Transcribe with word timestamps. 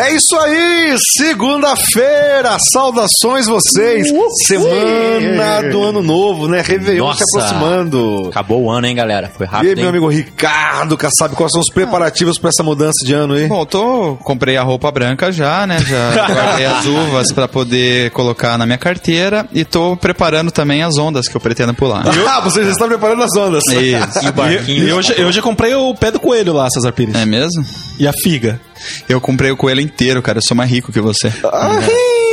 É 0.00 0.14
isso 0.14 0.36
aí, 0.38 0.94
segunda-feira, 1.16 2.56
saudações 2.72 3.46
vocês. 3.46 4.08
Uh, 4.12 4.28
Semana 4.46 5.68
do 5.70 5.82
ano 5.82 6.02
novo, 6.02 6.46
né? 6.46 6.60
Réveillon 6.64 7.12
se 7.14 7.24
Nossa. 7.34 7.46
aproximando. 7.54 8.28
Acabou 8.30 8.62
o 8.64 8.70
ano, 8.70 8.86
hein, 8.86 8.94
galera? 8.94 9.28
Foi 9.36 9.44
E 9.46 9.48
rápido, 9.48 9.68
aí, 9.70 9.74
meu 9.74 9.84
hein? 9.84 9.90
amigo 9.90 10.08
Ricardo 10.08 10.96
Kassab, 10.96 11.34
quais 11.34 11.50
são 11.50 11.60
os 11.60 11.68
preparativos 11.68 12.38
para 12.38 12.50
essa 12.50 12.62
mudança 12.62 13.04
de 13.04 13.12
ano 13.12 13.34
aí? 13.34 13.48
Bom, 13.48 13.62
eu 13.62 13.66
tô, 13.66 14.16
comprei 14.22 14.56
a 14.56 14.62
roupa 14.62 14.88
branca 14.92 15.32
já, 15.32 15.66
né? 15.66 15.78
Já 15.80 16.12
guardei 16.32 16.66
as 16.66 16.86
uvas 16.86 17.32
pra 17.32 17.48
poder 17.48 18.10
colocar 18.12 18.56
na 18.56 18.66
minha 18.66 18.78
carteira 18.78 19.48
e 19.52 19.64
tô 19.64 19.96
preparando 19.96 20.52
também 20.52 20.82
as 20.82 20.96
ondas 20.96 21.26
que 21.26 21.36
eu 21.36 21.40
pretendo 21.40 21.74
pular. 21.74 22.04
Ah, 22.28 22.40
você 22.40 22.64
já 22.64 22.70
está 22.70 22.86
preparando 22.86 23.24
as 23.24 23.34
ondas. 23.36 23.64
Isso. 23.66 24.24
E 24.24 24.28
o 24.28 24.32
barquinho. 24.32 24.84
E 24.84 24.88
eu, 24.90 25.02
já- 25.02 25.14
eu 25.14 25.32
já 25.32 25.42
comprei 25.42 25.74
o 25.74 25.92
pé 25.94 26.12
do 26.12 26.20
coelho 26.20 26.52
lá, 26.52 26.68
Cesar 26.70 26.92
Pires. 26.92 27.16
É 27.16 27.26
mesmo? 27.26 27.64
E 27.98 28.06
a 28.06 28.12
figa. 28.12 28.60
Eu 29.08 29.20
comprei 29.20 29.50
o 29.50 29.56
coelho 29.56 29.80
inteiro, 29.80 30.22
cara. 30.22 30.38
Eu 30.38 30.42
sou 30.42 30.56
mais 30.56 30.70
rico 30.70 30.92
que 30.92 31.00
você. 31.00 31.32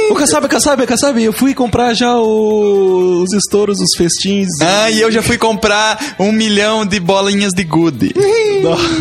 O 0.09 0.13
Kassab, 0.15 0.47
Kassab, 0.47 0.85
Kassab, 0.85 1.21
eu 1.23 1.33
fui 1.33 1.53
comprar 1.55 1.93
já 1.95 2.15
o- 2.15 3.23
os 3.23 3.33
estouros, 3.33 3.79
os 3.79 3.95
festins. 3.97 4.47
Ah, 4.61 4.91
e 4.91 5.01
eu 5.01 5.11
já 5.11 5.21
fui 5.23 5.37
comprar 5.37 6.15
um 6.19 6.31
milhão 6.31 6.85
de 6.85 6.99
bolinhas 6.99 7.53
de 7.53 7.63
gude. 7.63 8.13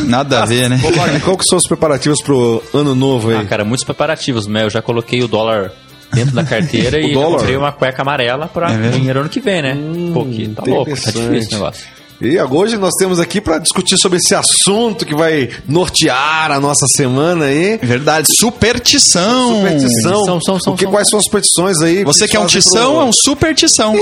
Nada 0.06 0.42
a 0.42 0.46
ver, 0.46 0.68
né? 0.70 0.80
Ô, 0.82 0.90
Wagner, 0.92 1.20
qual 1.22 1.36
que 1.36 1.44
são 1.44 1.58
os 1.58 1.66
preparativos 1.66 2.22
pro 2.22 2.62
ano 2.72 2.94
novo 2.94 3.30
aí? 3.30 3.36
Ah, 3.36 3.44
cara, 3.44 3.64
muitos 3.64 3.84
preparativos, 3.84 4.46
né? 4.46 4.64
Eu 4.64 4.70
já 4.70 4.80
coloquei 4.80 5.22
o 5.22 5.28
dólar 5.28 5.72
dentro 6.12 6.34
da 6.34 6.42
carteira 6.44 6.98
e 7.04 7.12
dólar? 7.12 7.38
comprei 7.38 7.56
uma 7.56 7.72
cueca 7.72 8.00
amarela 8.02 8.48
pra 8.48 8.72
É 8.72 8.88
dinheiro 8.90 9.20
ano 9.20 9.28
que 9.28 9.40
vem, 9.40 9.60
né? 9.62 9.76
Pô, 10.12 10.24
que 10.24 10.48
tá 10.48 10.62
louco, 10.66 10.90
tá 10.90 11.10
difícil 11.10 11.48
o 11.50 11.52
negócio. 11.54 11.84
E 12.20 12.40
hoje 12.40 12.76
nós 12.78 12.94
temos 12.98 13.18
aqui 13.20 13.40
para 13.40 13.58
discutir 13.58 13.96
sobre 13.98 14.18
esse 14.18 14.34
assunto 14.34 15.04
que 15.04 15.14
vai 15.14 15.50
nortear 15.68 16.50
a 16.52 16.60
nossa 16.60 16.86
semana 16.96 17.46
aí. 17.46 17.78
Verdade. 17.82 18.28
Superstição. 18.38 19.56
Superstição. 19.56 20.24
São, 20.24 20.40
são, 20.40 20.60
são, 20.60 20.72
O 20.72 20.76
que, 20.76 20.84
são. 20.84 20.92
quais 20.92 21.08
são 21.10 21.18
as 21.18 21.24
superstições 21.24 21.80
aí? 21.82 22.04
Você 22.04 22.26
que 22.28 22.36
é 22.36 22.40
um 22.40 22.46
tição, 22.46 22.92
pro- 22.94 23.00
é 23.02 23.04
um 23.04 23.12
superstição. 23.12 23.94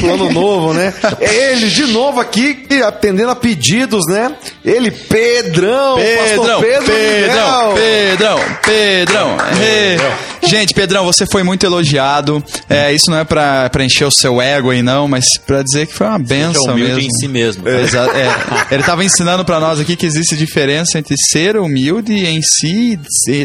pro 0.00 0.14
ano 0.14 0.32
novo, 0.32 0.72
né? 0.72 0.92
É 1.20 1.52
ele 1.52 1.68
de 1.68 1.86
novo 1.86 2.20
aqui, 2.20 2.66
atendendo 2.84 3.30
a 3.30 3.36
pedidos, 3.36 4.04
né? 4.08 4.34
Ele, 4.64 4.90
Pedrão, 4.90 5.96
Pedrão, 5.96 6.36
pastor 6.46 6.60
Pedro 6.64 6.86
Pedrão, 6.86 7.72
Miguel. 7.72 7.74
Pedrão, 7.74 8.38
Pedrão. 8.64 9.36
Ê. 9.62 10.31
Gente, 10.52 10.74
Pedrão, 10.74 11.04
você 11.04 11.24
foi 11.24 11.42
muito 11.42 11.64
elogiado. 11.64 12.44
É, 12.68 12.92
isso 12.92 13.10
não 13.10 13.16
é 13.18 13.24
pra, 13.24 13.70
pra 13.70 13.82
encher 13.84 14.04
o 14.04 14.10
seu 14.10 14.38
ego 14.40 14.68
aí, 14.70 14.82
não, 14.82 15.08
mas 15.08 15.38
pra 15.38 15.62
dizer 15.62 15.86
que 15.86 15.94
foi 15.94 16.06
uma 16.06 16.16
é 16.16 16.18
benção 16.18 16.74
humilde 16.74 16.92
mesmo. 16.94 17.00
em 17.08 17.10
si 17.18 17.26
mesmo. 17.28 17.66
Exa- 17.68 18.10
é. 18.14 18.74
Ele 18.74 18.82
tava 18.82 19.02
ensinando 19.02 19.46
pra 19.46 19.58
nós 19.58 19.80
aqui 19.80 19.96
que 19.96 20.04
existe 20.04 20.36
diferença 20.36 20.98
entre 20.98 21.14
ser 21.16 21.56
humilde 21.56 22.12
em 22.26 22.40
si, 22.42 22.98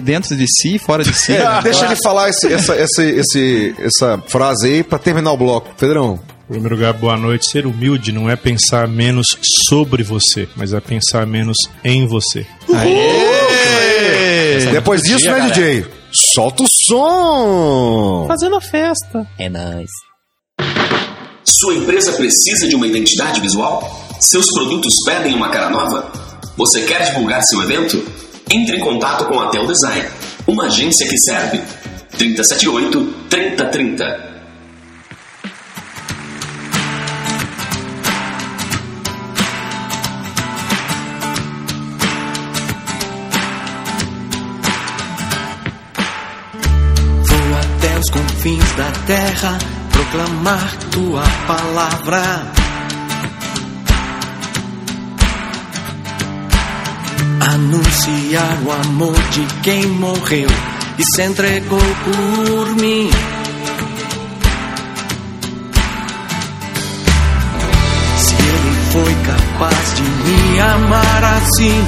dentro 0.03 0.35
de 0.35 0.45
si 0.47 0.75
e 0.75 0.79
fora 0.79 1.01
de 1.03 1.13
si. 1.13 1.31
É, 1.31 1.61
deixa 1.61 1.85
ele 1.85 1.95
falar 2.03 2.27
esse- 2.29 2.51
essa, 2.51 2.73
essa, 2.75 3.01
esse- 3.03 3.73
essa 3.79 4.21
frase 4.27 4.67
aí 4.67 4.83
pra 4.83 4.99
terminar 4.99 5.31
o 5.31 5.37
bloco. 5.37 5.73
Pedrão. 5.79 6.19
Em 6.49 6.53
primeiro 6.53 6.75
lugar, 6.75 6.91
boa 6.93 7.15
noite. 7.15 7.45
Ser 7.49 7.65
humilde 7.65 8.11
não 8.11 8.29
é 8.29 8.35
pensar 8.35 8.85
menos 8.87 9.37
sobre 9.69 10.03
você, 10.03 10.47
mas 10.57 10.73
é 10.73 10.79
pensar 10.81 11.25
menos 11.25 11.55
em 11.85 12.05
você. 12.05 12.45
Aê! 12.73 14.71
Depois 14.71 15.01
disso, 15.01 15.19
dia, 15.19 15.31
né, 15.33 15.37
galera. 15.39 15.53
DJ? 15.55 15.85
Solta 16.19 16.63
o 16.63 16.67
som! 16.67 18.25
Fazendo 18.27 18.55
a 18.55 18.61
festa. 18.61 19.27
É 19.37 19.47
nóis. 19.47 19.89
Sua 21.45 21.75
empresa 21.75 22.11
precisa 22.13 22.67
de 22.67 22.75
uma 22.75 22.87
identidade 22.87 23.39
visual? 23.39 23.87
Seus 24.19 24.47
produtos 24.51 24.95
pedem 25.05 25.35
uma 25.35 25.49
cara 25.49 25.69
nova? 25.69 26.11
Você 26.57 26.85
quer 26.85 27.05
divulgar 27.05 27.43
seu 27.43 27.61
evento? 27.61 28.03
Entre 28.51 28.77
em 28.77 28.79
contato 28.79 29.25
com 29.25 29.39
a 29.39 29.49
Tel 29.49 29.67
Design, 29.67 30.09
uma 30.47 30.65
agência 30.65 31.07
que 31.07 31.17
serve. 31.19 31.61
378 32.17 33.13
3030 33.29 34.26
da 48.77 48.91
terra 49.07 49.57
proclamar 49.91 50.71
tua 50.91 51.23
palavra. 51.47 52.21
Anunciar 57.41 58.57
o 58.63 58.71
amor 58.71 59.19
de 59.31 59.45
quem 59.63 59.87
morreu 59.87 60.49
e 60.99 61.03
se 61.15 61.23
entregou 61.23 61.79
por 61.79 62.75
mim. 62.75 63.09
Se 68.17 68.35
ele 68.35 68.75
foi 68.91 69.15
capaz 69.25 69.95
de 69.95 70.03
me 70.03 70.59
amar 70.59 71.23
assim, 71.23 71.87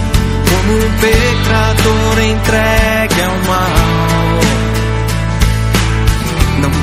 como 0.49 0.73
um 0.73 0.89
pecador 0.99 2.19
entregue 2.19 3.21
ao 3.21 3.37
mal 3.43 3.88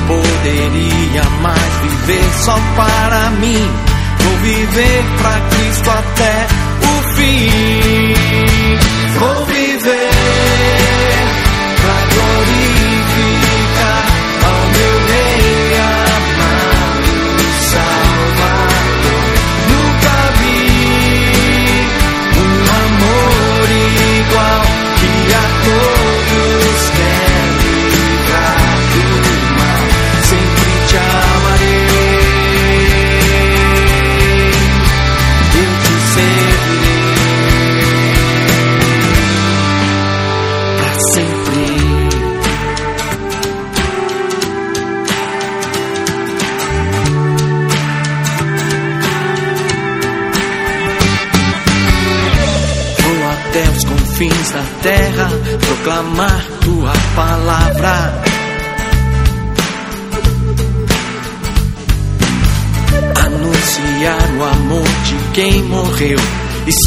poderia 0.07 1.23
mais 1.41 1.73
viver 1.81 2.23
só 2.43 2.57
para 2.75 3.29
mim. 3.31 3.69
Vou 4.19 4.37
viver 4.37 5.03
pra 5.21 5.39
Cristo 5.49 5.89
até 5.89 6.47
o 6.83 7.15
fim. 7.15 8.13
Vou 9.19 9.45
viver 9.45 9.56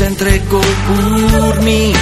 se 0.00 0.06
entregou 0.06 0.62
por 0.62 1.62
mim. 1.62 1.93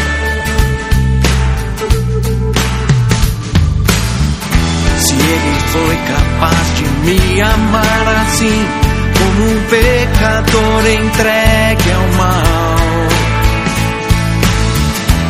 Se 4.98 5.14
ele 5.14 5.60
foi 5.72 5.96
capaz 5.96 6.76
de 6.76 6.84
me 7.04 7.40
amar 7.40 8.22
assim, 8.22 8.66
como 9.18 9.50
um 9.50 9.64
pecador 9.68 10.86
entregue 10.86 11.92
ao 11.92 12.08
mal. 12.18 12.76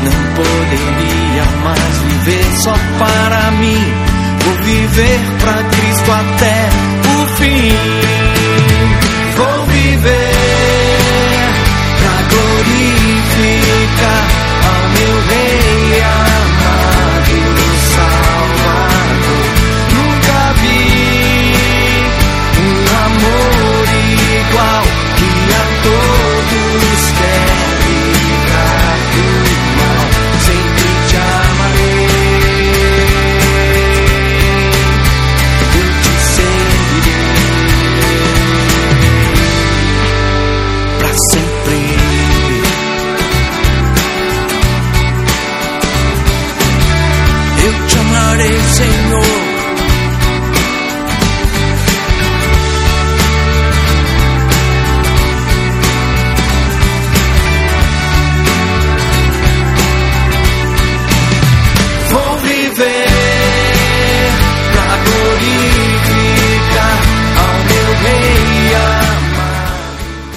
Não 0.05 0.19
poderia 0.37 1.45
mais 1.65 1.97
viver 2.03 2.47
só 2.59 2.75
para 2.99 3.51
mim. 3.53 3.83
Vou 4.45 4.55
viver 4.63 5.21
pra 5.41 5.58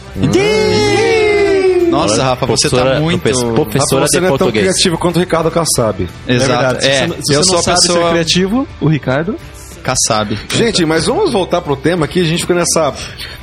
Nossa, 1.89 2.23
Rafa, 2.23 2.45
você 2.45 2.69
tá 2.69 2.99
muito... 2.99 3.21
professora 3.21 4.01
Rafa, 4.01 4.07
você 4.07 4.17
de 4.17 4.21
não 4.21 4.27
é 4.27 4.29
tão 4.29 4.37
português. 4.37 4.65
criativo 4.65 4.97
quanto 4.97 5.15
o 5.17 5.19
Ricardo 5.19 5.51
Kassab. 5.51 6.07
Exato. 6.27 6.81
Se 6.81 6.87
É, 6.87 7.07
você 7.07 7.21
se 7.23 7.33
eu 7.33 7.43
você 7.43 7.49
sou 7.49 7.53
não 7.53 7.59
a 7.59 7.63
sabe 7.63 7.81
ser 7.81 7.87
pessoa... 7.87 8.09
criativo, 8.11 8.67
o 8.81 8.87
Ricardo. 8.87 9.35
Kassab. 9.83 10.37
Gente, 10.53 10.85
mas 10.85 11.05
vamos 11.05 11.31
voltar 11.31 11.61
pro 11.61 11.75
tema 11.75 12.05
aqui. 12.05 12.19
A 12.21 12.25
gente 12.25 12.41
fica 12.41 12.53
nessa. 12.53 12.93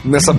nessa 0.04 0.36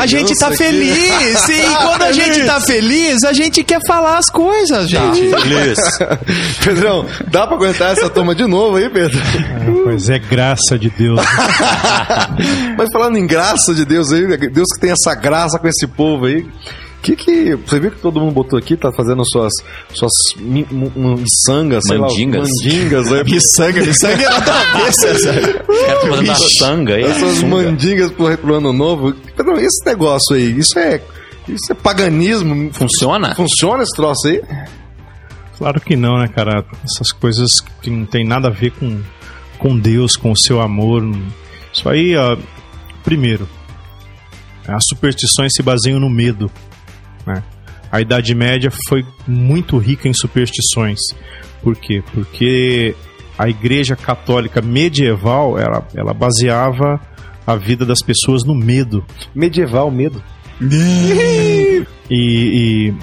A 0.00 0.06
gente 0.06 0.34
tá 0.38 0.46
aqui. 0.46 0.56
feliz! 0.56 1.48
E 1.50 1.62
quando 1.82 2.02
a 2.02 2.12
gente 2.12 2.46
tá 2.46 2.58
feliz, 2.62 3.22
a 3.24 3.34
gente 3.34 3.62
quer 3.62 3.80
falar 3.86 4.16
as 4.16 4.30
coisas, 4.30 4.88
gente. 4.88 5.20
Pedrão, 6.64 7.04
dá 7.30 7.46
pra 7.46 7.56
aguentar 7.56 7.92
essa 7.92 8.08
toma 8.08 8.34
de 8.34 8.46
novo 8.46 8.76
aí, 8.78 8.88
Pedro? 8.88 9.18
Mas 9.84 10.08
é 10.08 10.18
graça 10.18 10.78
de 10.78 10.88
Deus. 10.88 11.20
Mas 12.78 12.88
falando 12.92 13.18
em 13.18 13.26
graça 13.26 13.74
de 13.74 13.84
Deus 13.84 14.10
aí, 14.12 14.26
Deus 14.48 14.68
que 14.74 14.80
tem 14.80 14.90
essa 14.92 15.14
graça 15.14 15.58
com 15.58 15.68
esse 15.68 15.86
povo 15.86 16.24
aí. 16.26 16.46
Que 17.02 17.14
que. 17.14 17.54
Você 17.54 17.78
viu 17.78 17.90
que 17.90 18.00
todo 18.00 18.20
mundo 18.20 18.32
botou 18.32 18.58
aqui, 18.58 18.76
tá 18.76 18.90
fazendo 18.92 19.22
suas. 19.24 19.52
suas 19.94 20.12
miçangas, 20.38 21.84
sei 21.86 21.98
Mandingas. 21.98 22.48
lá. 22.48 22.54
Mandingas, 22.64 23.12
aí. 23.12 23.24
Miçanga, 23.30 23.86
miçanga 23.86 24.22
é 24.22 24.28
na 24.28 24.40
cabeça, 24.40 25.14
César. 25.14 25.64
Os 25.68 25.78
caras 25.78 25.94
estão 25.94 26.10
fazendo 26.10 26.30
a 26.30 26.34
sanga 26.34 26.94
aí. 26.94 27.04
a 27.04 27.08
Essas 27.08 27.42
mandingas 27.44 28.10
pro, 28.12 28.36
pro 28.38 28.54
ano 28.54 28.72
novo. 28.72 29.14
Esse 29.58 29.86
negócio 29.86 30.34
aí, 30.36 30.58
isso 30.58 30.78
é. 30.78 31.00
Isso 31.48 31.72
é 31.72 31.74
paganismo. 31.74 32.70
Funciona? 32.72 33.34
Funciona 33.34 33.82
esse 33.82 33.94
troço 33.94 34.28
aí? 34.28 34.42
Claro 35.56 35.80
que 35.80 35.96
não, 35.96 36.18
né, 36.18 36.28
cara? 36.28 36.64
Essas 36.84 37.10
coisas 37.10 37.60
que 37.82 37.90
não 37.90 38.04
tem 38.04 38.24
nada 38.24 38.48
a 38.48 38.50
ver 38.50 38.70
com, 38.72 39.00
com 39.58 39.78
Deus, 39.78 40.14
com 40.14 40.30
o 40.30 40.36
seu 40.36 40.60
amor. 40.60 41.02
Isso 41.72 41.88
aí, 41.88 42.14
ó, 42.16 42.36
primeiro, 43.02 43.48
as 44.66 44.84
superstições 44.88 45.52
se 45.54 45.62
baseiam 45.62 45.98
no 45.98 46.10
medo. 46.10 46.50
Né? 47.28 47.42
A 47.92 48.00
Idade 48.00 48.34
Média 48.34 48.70
foi 48.88 49.04
muito 49.26 49.76
rica 49.76 50.08
em 50.08 50.14
superstições. 50.14 50.98
Por 51.62 51.76
quê? 51.76 52.02
Porque 52.12 52.94
a 53.38 53.48
Igreja 53.48 53.94
Católica 53.94 54.62
medieval 54.62 55.58
ela, 55.58 55.86
ela 55.94 56.14
baseava 56.14 57.00
a 57.46 57.54
vida 57.54 57.84
das 57.84 58.00
pessoas 58.00 58.44
no 58.44 58.54
medo. 58.54 59.04
Medieval, 59.34 59.90
medo. 59.90 60.22
E, 62.10 62.88
e 62.90 62.94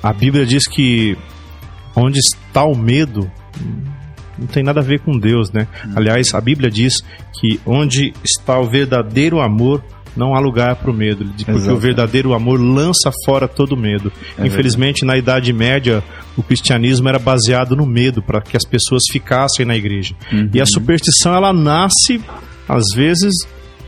a 0.00 0.12
Bíblia 0.12 0.46
diz 0.46 0.68
que 0.68 1.18
onde 1.96 2.20
está 2.20 2.62
o 2.62 2.76
medo 2.76 3.28
não 4.38 4.46
tem 4.46 4.62
nada 4.62 4.80
a 4.80 4.84
ver 4.84 5.00
com 5.00 5.18
Deus, 5.18 5.50
né? 5.50 5.66
Aliás, 5.96 6.32
a 6.32 6.40
Bíblia 6.40 6.70
diz 6.70 6.94
que 7.40 7.60
onde 7.66 8.12
está 8.24 8.58
o 8.60 8.68
verdadeiro 8.68 9.40
amor 9.40 9.82
não 10.16 10.34
há 10.34 10.38
lugar 10.38 10.76
para 10.76 10.90
o 10.90 10.94
medo, 10.94 11.24
porque 11.36 11.50
Exato. 11.50 11.74
o 11.74 11.78
verdadeiro 11.78 12.34
amor 12.34 12.60
lança 12.60 13.10
fora 13.24 13.48
todo 13.48 13.76
medo. 13.76 14.12
Infelizmente, 14.38 15.04
na 15.04 15.16
Idade 15.16 15.52
Média, 15.52 16.02
o 16.36 16.42
cristianismo 16.42 17.08
era 17.08 17.18
baseado 17.18 17.76
no 17.76 17.86
medo 17.86 18.22
para 18.22 18.40
que 18.40 18.56
as 18.56 18.64
pessoas 18.64 19.02
ficassem 19.10 19.66
na 19.66 19.76
igreja. 19.76 20.14
E 20.52 20.60
a 20.60 20.66
superstição 20.66 21.34
ela 21.34 21.52
nasce 21.52 22.20
às 22.68 22.84
vezes 22.94 23.32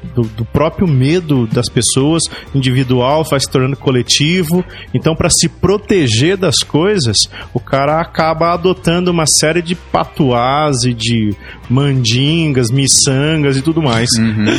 do, 0.06 0.22
do 0.22 0.44
próprio 0.44 0.86
medo 0.88 1.46
das 1.46 1.68
pessoas, 1.68 2.22
individual, 2.54 3.24
vai 3.28 3.38
se 3.40 3.50
tornando 3.50 3.76
coletivo. 3.76 4.64
Então, 4.94 5.14
para 5.14 5.28
se 5.30 5.48
proteger 5.48 6.36
das 6.36 6.58
coisas, 6.58 7.16
o 7.52 7.60
cara 7.60 8.00
acaba 8.00 8.52
adotando 8.54 9.10
uma 9.10 9.24
série 9.26 9.60
de 9.62 9.74
patuás 9.74 10.84
e 10.84 10.94
de 10.94 11.34
mandingas, 11.68 12.70
miçangas 12.70 13.56
e 13.56 13.62
tudo 13.62 13.82
mais. 13.82 14.08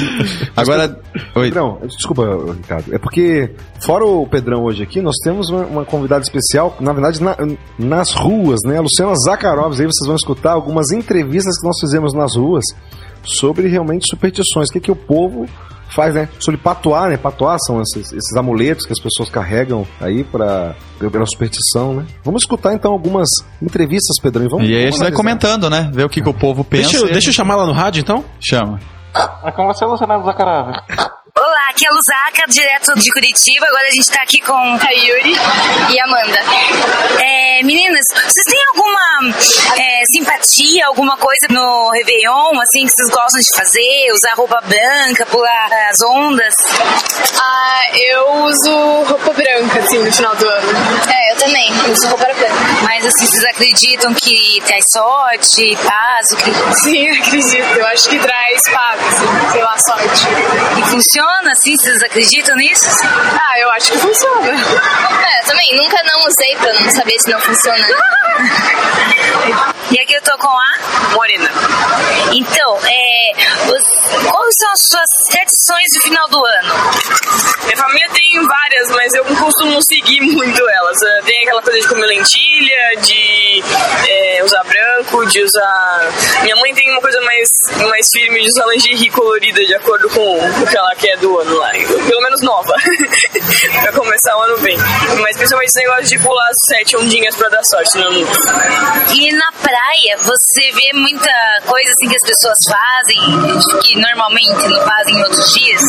Agora, 0.56 1.00
oi. 1.36 1.48
Pedrão, 1.48 1.80
desculpa, 1.86 2.24
Ricardo. 2.56 2.94
É 2.94 2.98
porque, 2.98 3.52
fora 3.84 4.06
o 4.06 4.28
Pedrão 4.28 4.64
hoje 4.64 4.84
aqui, 4.84 5.02
nós 5.02 5.16
temos 5.24 5.50
uma, 5.50 5.66
uma 5.66 5.86
convidada 5.86 6.22
especial, 6.24 6.76
na 6.80 6.94
verdade, 6.94 7.22
na- 7.24 7.38
nas 7.78 8.14
ruas, 8.14 8.60
né? 8.66 8.78
A 8.78 8.82
Luciana 8.82 9.14
Zakharovs. 9.26 9.80
Aí 9.80 9.86
vocês 9.86 10.06
vão 10.06 10.16
escutar 10.16 10.52
algumas 10.54 10.92
entrevistas 10.92 11.60
que 11.60 11.66
nós 11.66 11.80
fizemos 11.80 12.14
nas 12.14 12.36
ruas 12.36 12.64
sobre 13.28 13.68
realmente 13.68 14.06
superstições. 14.10 14.70
O 14.70 14.74
que, 14.74 14.80
que 14.80 14.92
o 14.92 14.96
povo 14.96 15.46
faz, 15.96 16.14
né? 16.16 16.28
Sobre 16.40 16.60
patuar, 16.60 17.10
né? 17.10 17.18
Patuar 17.18 17.58
são 17.66 17.82
esses, 17.82 18.12
esses 18.12 18.36
amuletos 18.36 18.86
que 18.86 18.92
as 18.94 19.00
pessoas 19.02 19.30
carregam 19.30 19.86
aí 20.02 20.24
para 20.24 20.76
pela 21.00 21.26
superstição, 21.26 21.94
né? 21.94 22.06
Vamos 22.24 22.44
escutar 22.44 22.74
então 22.74 22.92
algumas 22.92 23.28
entrevistas, 23.62 24.18
Pedrão. 24.22 24.46
E, 24.46 24.50
vamos, 24.50 24.70
E 24.70 24.76
aí 24.76 24.88
a 24.88 24.92
gente 24.92 25.00
vai 25.00 25.12
comentando, 25.12 25.70
né? 25.70 25.90
Ver 25.94 26.06
o 26.06 26.10
que, 26.10 26.22
que 26.22 26.30
o 26.30 26.34
povo 26.34 26.64
pensa. 26.64 26.90
Deixa, 26.90 27.06
eu- 27.06 27.12
deixa 27.12 27.30
eu 27.30 27.34
chamar 27.34 27.56
lá 27.56 27.66
no 27.66 27.74
rádio, 27.74 28.02
então? 28.02 28.24
Chama. 28.40 28.80
Olá, 31.38 31.70
aqui 31.70 31.86
é 31.86 31.90
a 32.44 32.48
direto 32.48 33.00
de 33.00 33.12
Curitiba. 33.12 33.66
Agora 33.68 33.88
a 33.88 33.92
gente 33.92 34.10
tá 34.12 34.22
aqui 34.24 34.42
com 34.42 34.54
a 34.54 34.90
Yuri 34.92 35.34
e 35.94 36.00
a 36.00 36.06
Amanda. 36.06 36.40
É, 37.24 37.47
meninas, 37.64 38.06
vocês 38.26 38.46
têm 38.46 38.62
alguma 38.74 39.36
é, 39.78 40.04
simpatia, 40.12 40.88
alguma 40.88 41.18
coisa 41.18 41.48
no 41.50 41.90
Réveillon, 41.92 42.60
assim, 42.62 42.86
que 42.86 42.92
vocês 42.92 43.10
gostam 43.10 43.40
de 43.40 43.56
fazer? 43.56 44.12
Usar 44.14 44.34
roupa 44.36 44.62
branca, 44.66 45.26
pular 45.26 45.70
as 45.90 46.02
ondas? 46.02 46.54
Ah, 47.40 47.82
eu 47.94 48.32
uso 48.44 49.04
roupa 49.04 49.34
branca, 49.34 49.80
assim, 49.80 50.00
no 50.00 50.12
final 50.12 50.36
do 50.36 50.48
ano. 50.48 50.68
É, 51.14 51.34
eu 51.34 51.38
também, 51.38 51.72
uso 51.92 52.08
roupa 52.08 52.26
branca. 52.26 52.48
Mas 52.84 53.06
assim, 53.06 53.26
vocês 53.26 53.44
acreditam 53.46 54.14
que 54.14 54.62
traz 54.66 54.86
sorte, 54.92 55.78
paz, 55.78 56.28
o 56.32 56.36
que... 56.38 56.52
Sim, 56.84 57.08
acredito. 57.18 57.78
Eu 57.78 57.88
acho 57.88 58.10
que 58.10 58.20
traz 58.20 58.64
paz, 58.72 59.02
assim, 59.08 59.52
sei 59.52 59.64
lá, 59.64 59.78
sorte. 59.78 60.28
E 60.80 60.84
funciona 60.90 61.52
assim? 61.52 61.76
Vocês 61.78 62.04
acreditam 62.04 62.56
nisso? 62.56 62.86
Ah, 63.04 63.60
eu 63.60 63.72
acho 63.72 63.92
que 63.92 63.98
funciona. 64.00 64.52
É, 64.52 65.37
também. 65.48 65.76
Nunca 65.76 65.98
não 66.04 66.28
usei 66.28 66.56
pra 66.58 66.74
não 66.74 66.92
saber 66.92 67.18
se 67.20 67.32
não 67.32 67.40
funciona. 67.40 67.88
e 69.92 70.00
aqui 70.00 70.14
eu 70.14 70.22
tô 70.22 70.38
com 70.38 70.50
a 70.50 71.14
Morena. 71.14 71.50
Então, 72.34 72.77
é, 72.90 73.32
os- 73.72 74.32
quais 74.32 74.56
são 74.58 74.72
as 74.72 74.82
suas 74.88 75.10
tradições 75.32 75.84
de 75.94 76.02
final 76.04 76.28
do 76.30 76.38
ano? 76.46 76.74
Minha 77.66 77.78
família 77.78 78.10
tem 78.14 78.46
várias, 78.48 78.90
mas 78.92 79.14
eu 79.14 79.26
não 79.26 79.36
costumo 79.36 79.80
seguir 79.82 80.22
muito 80.22 80.62
elas. 80.70 81.02
Eh, 81.02 81.22
Tem 81.28 81.44
aquela 81.44 81.62
coisa 81.62 81.80
de 81.82 81.88
comer 81.88 82.06
lentilha, 82.08 82.96
de 83.02 83.64
eh, 84.08 84.42
usar 84.44 84.64
branco, 84.64 85.26
de 85.26 85.42
usar. 85.44 86.10
Minha 86.44 86.56
mãe 86.56 86.74
tem 86.74 86.90
uma 86.92 87.02
coisa 87.02 87.20
mais, 87.22 87.50
mais 87.90 88.08
firme 88.12 88.42
de 88.42 88.48
usar 88.50 88.66
lingerie 88.68 89.10
colorida 89.10 89.64
de 89.66 89.76
acordo 89.76 90.10
com 90.10 90.38
o 90.40 90.68
que 90.68 90.78
ela 90.78 90.96
quer 90.96 91.18
do 91.18 91.38
ano 91.40 91.58
lá. 91.58 91.72
Pelo 91.72 92.22
menos 92.22 92.42
nova. 92.42 92.74
pra 93.84 93.92
começar 93.94 94.38
o 94.38 94.42
ano 94.44 94.58
bem. 94.60 94.78
Mas 95.22 95.36
principalmente 95.36 95.70
esse 95.70 95.80
negócio 95.80 96.06
de 96.06 96.20
pular 96.20 96.48
as 96.50 96.58
sete 96.66 96.96
ondinhas 96.98 97.36
pra 97.36 97.50
dar 97.50 97.64
sorte 97.64 97.98
ano 97.98 98.12
novo. 98.22 98.32
E 99.14 99.32
na 99.34 99.52
praia, 99.62 100.18
você 100.20 100.72
vê 100.72 100.92
muita 100.94 101.30
coisa 101.66 101.92
assim 101.92 102.10
que 102.10 102.16
as 102.16 102.22
pessoas 102.24 102.58
fazem, 102.70 102.77
que 103.84 103.96
normalmente 104.00 104.68
não 104.68 104.82
fazem 104.84 105.16
em 105.16 105.24
outros 105.24 105.54
dias? 105.54 105.82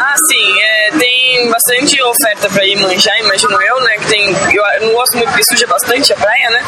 Ah, 0.00 0.14
sim, 0.30 0.60
é, 0.60 0.90
tem 0.98 1.50
bastante 1.50 2.02
oferta 2.02 2.50
pra 2.50 2.64
ir 2.64 2.76
manjar, 2.80 3.18
imagino 3.18 3.60
eu, 3.60 3.80
né? 3.82 3.96
Que 3.98 4.06
tem. 4.06 4.30
Eu, 4.52 4.64
eu 4.80 4.86
não 4.86 4.92
gosto 4.94 5.16
muito 5.16 5.30
porque 5.30 5.44
suja 5.44 5.66
bastante 5.66 6.12
a 6.12 6.16
praia, 6.16 6.50
né? 6.50 6.62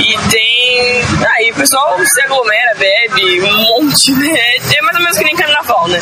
E 0.00 0.30
tem. 0.30 1.02
Aí 1.36 1.50
o 1.52 1.54
pessoal 1.54 1.98
se 2.02 2.20
aglomera, 2.22 2.74
bebe, 2.76 3.40
um 3.42 3.56
monte, 3.84 4.12
né? 4.12 4.56
É 4.76 4.82
mais 4.82 4.96
ou 4.96 5.02
menos 5.02 5.18
que 5.18 5.24
nem 5.24 5.36
carnaval, 5.36 5.88
né? 5.88 5.98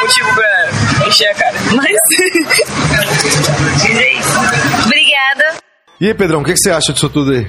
Motivo 0.00 0.34
pra 0.34 1.06
encher 1.06 1.28
a 1.28 1.34
cara. 1.34 1.56
Mas. 1.74 1.96
Mas 3.82 3.98
é 3.98 4.12
isso. 4.12 4.38
Obrigada. 4.84 5.54
E 6.00 6.06
aí, 6.08 6.14
Pedrão, 6.14 6.40
o 6.40 6.44
que, 6.44 6.52
que 6.52 6.58
você 6.58 6.70
acha 6.70 6.92
disso 6.92 7.08
tudo 7.08 7.32
aí? 7.32 7.46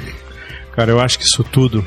Cara, 0.74 0.92
eu 0.92 1.00
acho 1.00 1.18
que 1.18 1.26
isso 1.26 1.44
tudo 1.44 1.86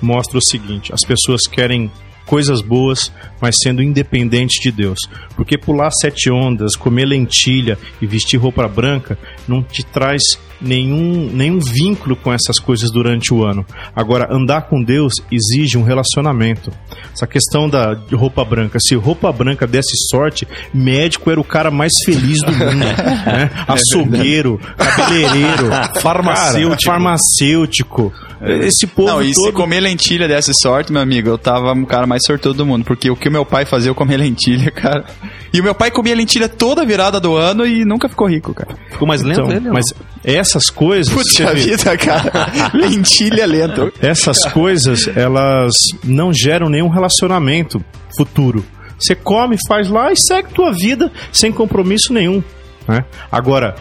mostra 0.00 0.38
o 0.38 0.42
seguinte: 0.42 0.92
as 0.92 1.04
pessoas 1.04 1.42
querem 1.46 1.90
coisas 2.30 2.60
boas, 2.62 3.12
mas 3.40 3.56
sendo 3.60 3.82
independente 3.82 4.60
de 4.62 4.70
Deus. 4.70 4.98
Porque 5.34 5.58
pular 5.58 5.90
sete 5.90 6.30
ondas, 6.30 6.76
comer 6.76 7.06
lentilha 7.06 7.76
e 8.00 8.06
vestir 8.06 8.36
roupa 8.36 8.68
branca 8.68 9.18
não 9.48 9.62
te 9.62 9.82
traz 9.84 10.22
nenhum, 10.60 11.28
nenhum 11.32 11.58
vínculo 11.58 12.14
com 12.14 12.32
essas 12.32 12.60
coisas 12.60 12.90
durante 12.92 13.34
o 13.34 13.44
ano. 13.44 13.66
Agora, 13.96 14.28
andar 14.32 14.68
com 14.68 14.80
Deus 14.80 15.14
exige 15.30 15.76
um 15.76 15.82
relacionamento. 15.82 16.70
Essa 17.12 17.26
questão 17.26 17.68
da 17.68 17.98
roupa 18.12 18.44
branca, 18.44 18.78
se 18.78 18.94
roupa 18.94 19.32
branca 19.32 19.66
desse 19.66 19.96
sorte, 20.08 20.46
médico 20.72 21.32
era 21.32 21.40
o 21.40 21.44
cara 21.44 21.70
mais 21.70 21.92
feliz 22.04 22.38
do 22.42 22.52
mundo. 22.52 22.84
né? 23.26 23.50
Açougueiro, 23.66 24.60
cabeleireiro, 24.76 25.70
farmacêutico. 26.00 26.84
Farmacêutico. 26.84 28.12
Esse 28.42 28.86
povo 28.86 29.08
Não, 29.08 29.22
e 29.22 29.34
se 29.34 29.40
todo... 29.40 29.52
comer 29.52 29.80
lentilha 29.80 30.26
dessa 30.26 30.52
sorte, 30.54 30.90
meu 30.90 31.02
amigo, 31.02 31.28
eu 31.28 31.36
tava 31.36 31.72
um 31.72 31.84
cara 31.84 32.06
mais 32.06 32.22
sortudo 32.24 32.54
do 32.54 32.66
mundo. 32.66 32.84
Porque 32.84 33.10
o 33.10 33.16
que 33.16 33.28
o 33.28 33.32
meu 33.32 33.44
pai 33.44 33.66
fazia, 33.66 33.90
eu 33.90 33.94
comia 33.94 34.16
lentilha, 34.18 34.70
cara. 34.70 35.04
E 35.52 35.60
o 35.60 35.64
meu 35.64 35.74
pai 35.74 35.90
comia 35.90 36.14
lentilha 36.14 36.48
toda 36.48 36.84
virada 36.84 37.20
do 37.20 37.36
ano 37.36 37.66
e 37.66 37.84
nunca 37.84 38.08
ficou 38.08 38.26
rico, 38.26 38.54
cara. 38.54 38.74
Ficou 38.90 39.06
mais 39.06 39.22
lento 39.22 39.42
Então, 39.42 39.52
ele? 39.52 39.68
ou 39.68 39.74
mas 39.74 39.86
essas 40.24 40.70
coisas. 40.70 41.12
Puta 41.12 41.52
vida, 41.54 41.96
cara. 41.98 42.50
lentilha 42.72 43.44
lento. 43.46 43.92
essas 44.00 44.44
coisas, 44.46 45.06
elas 45.14 45.74
não 46.02 46.32
geram 46.32 46.68
nenhum 46.70 46.88
relacionamento 46.88 47.84
futuro. 48.16 48.64
Você 48.98 49.14
come, 49.14 49.56
faz 49.66 49.88
lá 49.88 50.12
e 50.12 50.16
segue 50.16 50.52
tua 50.52 50.72
vida 50.72 51.10
sem 51.32 51.50
compromisso 51.52 52.12
nenhum. 52.12 52.42
Né? 52.86 53.04
Agora, 53.30 53.74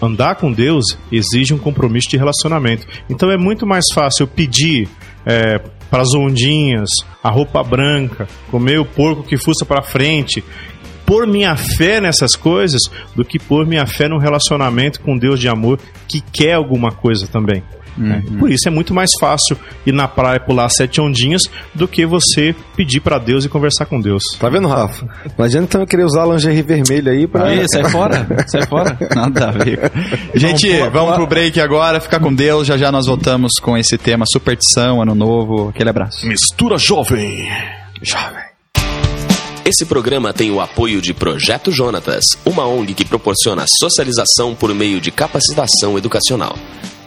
andar 0.00 0.36
com 0.36 0.52
Deus 0.52 0.84
exige 1.10 1.54
um 1.54 1.58
compromisso 1.58 2.08
de 2.08 2.16
relacionamento. 2.16 2.86
Então 3.08 3.30
é 3.30 3.36
muito 3.36 3.66
mais 3.66 3.84
fácil 3.94 4.24
eu 4.24 4.28
pedir 4.28 4.88
é, 5.26 5.58
para 5.90 6.02
as 6.02 6.14
ondinhas, 6.14 6.88
a 7.22 7.30
roupa 7.30 7.62
branca, 7.62 8.28
comer 8.50 8.78
o 8.78 8.84
porco 8.84 9.22
que 9.22 9.36
fuça 9.36 9.64
para 9.64 9.82
frente, 9.82 10.42
pôr 11.04 11.26
minha 11.26 11.56
fé 11.56 12.00
nessas 12.00 12.36
coisas, 12.36 12.80
do 13.16 13.24
que 13.24 13.38
pôr 13.38 13.66
minha 13.66 13.86
fé 13.86 14.08
num 14.08 14.18
relacionamento 14.18 15.00
com 15.00 15.18
Deus 15.18 15.40
de 15.40 15.48
amor 15.48 15.80
que 16.06 16.20
quer 16.20 16.54
alguma 16.54 16.92
coisa 16.92 17.26
também. 17.26 17.62
Né? 18.02 18.22
Por 18.38 18.50
isso 18.50 18.68
é 18.68 18.70
muito 18.70 18.94
mais 18.94 19.10
fácil 19.20 19.56
ir 19.86 19.92
na 19.92 20.08
praia 20.08 20.40
pular 20.40 20.68
sete 20.68 21.00
ondinhas 21.00 21.42
do 21.74 21.86
que 21.86 22.06
você 22.06 22.54
pedir 22.76 23.00
para 23.00 23.18
Deus 23.18 23.44
e 23.44 23.48
conversar 23.48 23.86
com 23.86 24.00
Deus. 24.00 24.22
Tá 24.38 24.48
vendo, 24.48 24.68
Rafa? 24.68 25.06
Não 25.36 25.44
adianta 25.44 25.68
também 25.68 25.86
querer 25.86 26.04
usar 26.04 26.26
lingerie 26.26 26.62
vermelha 26.62 27.12
aí 27.12 27.26
pra. 27.26 27.46
Aí, 27.46 27.66
sai 27.68 27.84
fora, 27.90 28.26
sai 28.46 28.66
fora. 28.66 28.96
Nada 29.14 29.48
a 29.48 29.50
ver. 29.52 29.92
Gente, 30.34 30.68
vamos 30.90 31.14
pro 31.14 31.26
break 31.26 31.60
agora. 31.60 32.00
Fica 32.00 32.18
com 32.18 32.32
Deus. 32.32 32.66
Já 32.66 32.76
já 32.76 32.90
nós 32.90 33.06
voltamos 33.06 33.52
com 33.60 33.76
esse 33.76 33.96
tema 33.98 34.24
superstição, 34.26 35.02
ano 35.02 35.14
novo. 35.14 35.68
Aquele 35.68 35.90
abraço. 35.90 36.26
Mistura 36.26 36.78
jovem. 36.78 37.48
Esse 39.64 39.84
programa 39.86 40.32
tem 40.32 40.50
o 40.50 40.60
apoio 40.60 41.00
de 41.00 41.14
Projeto 41.14 41.70
Jonatas, 41.70 42.24
uma 42.44 42.66
ONG 42.66 42.92
que 42.92 43.04
proporciona 43.04 43.66
socialização 43.68 44.54
por 44.54 44.74
meio 44.74 45.00
de 45.00 45.12
capacitação 45.12 45.96
educacional. 45.96 46.56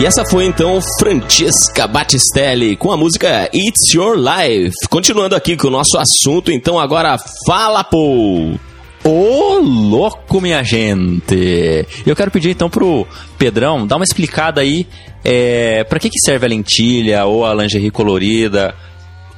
E 0.00 0.06
essa 0.06 0.24
foi 0.24 0.46
então 0.46 0.80
Francesca 0.98 1.86
Battistelli 1.86 2.74
com 2.74 2.90
a 2.90 2.96
música 2.96 3.50
It's 3.54 3.92
Your 3.92 4.16
Life. 4.16 4.74
Continuando 4.88 5.36
aqui 5.36 5.56
com 5.58 5.66
o 5.66 5.70
nosso 5.70 5.98
assunto, 5.98 6.50
então 6.50 6.78
agora 6.78 7.18
fala, 7.46 7.84
Paul. 7.84 8.58
Ô, 9.04 9.58
louco, 9.62 10.40
minha 10.40 10.62
gente! 10.62 11.86
Eu 12.06 12.16
quero 12.16 12.30
pedir 12.30 12.50
então 12.50 12.70
pro 12.70 13.06
Pedrão 13.38 13.86
dar 13.86 13.96
uma 13.96 14.04
explicada 14.04 14.60
aí 14.62 14.86
é, 15.22 15.84
para 15.84 15.98
que, 15.98 16.08
que 16.08 16.18
serve 16.24 16.46
a 16.46 16.48
lentilha 16.48 17.24
ou 17.26 17.44
a 17.44 17.52
lingerie 17.54 17.90
colorida. 17.90 18.74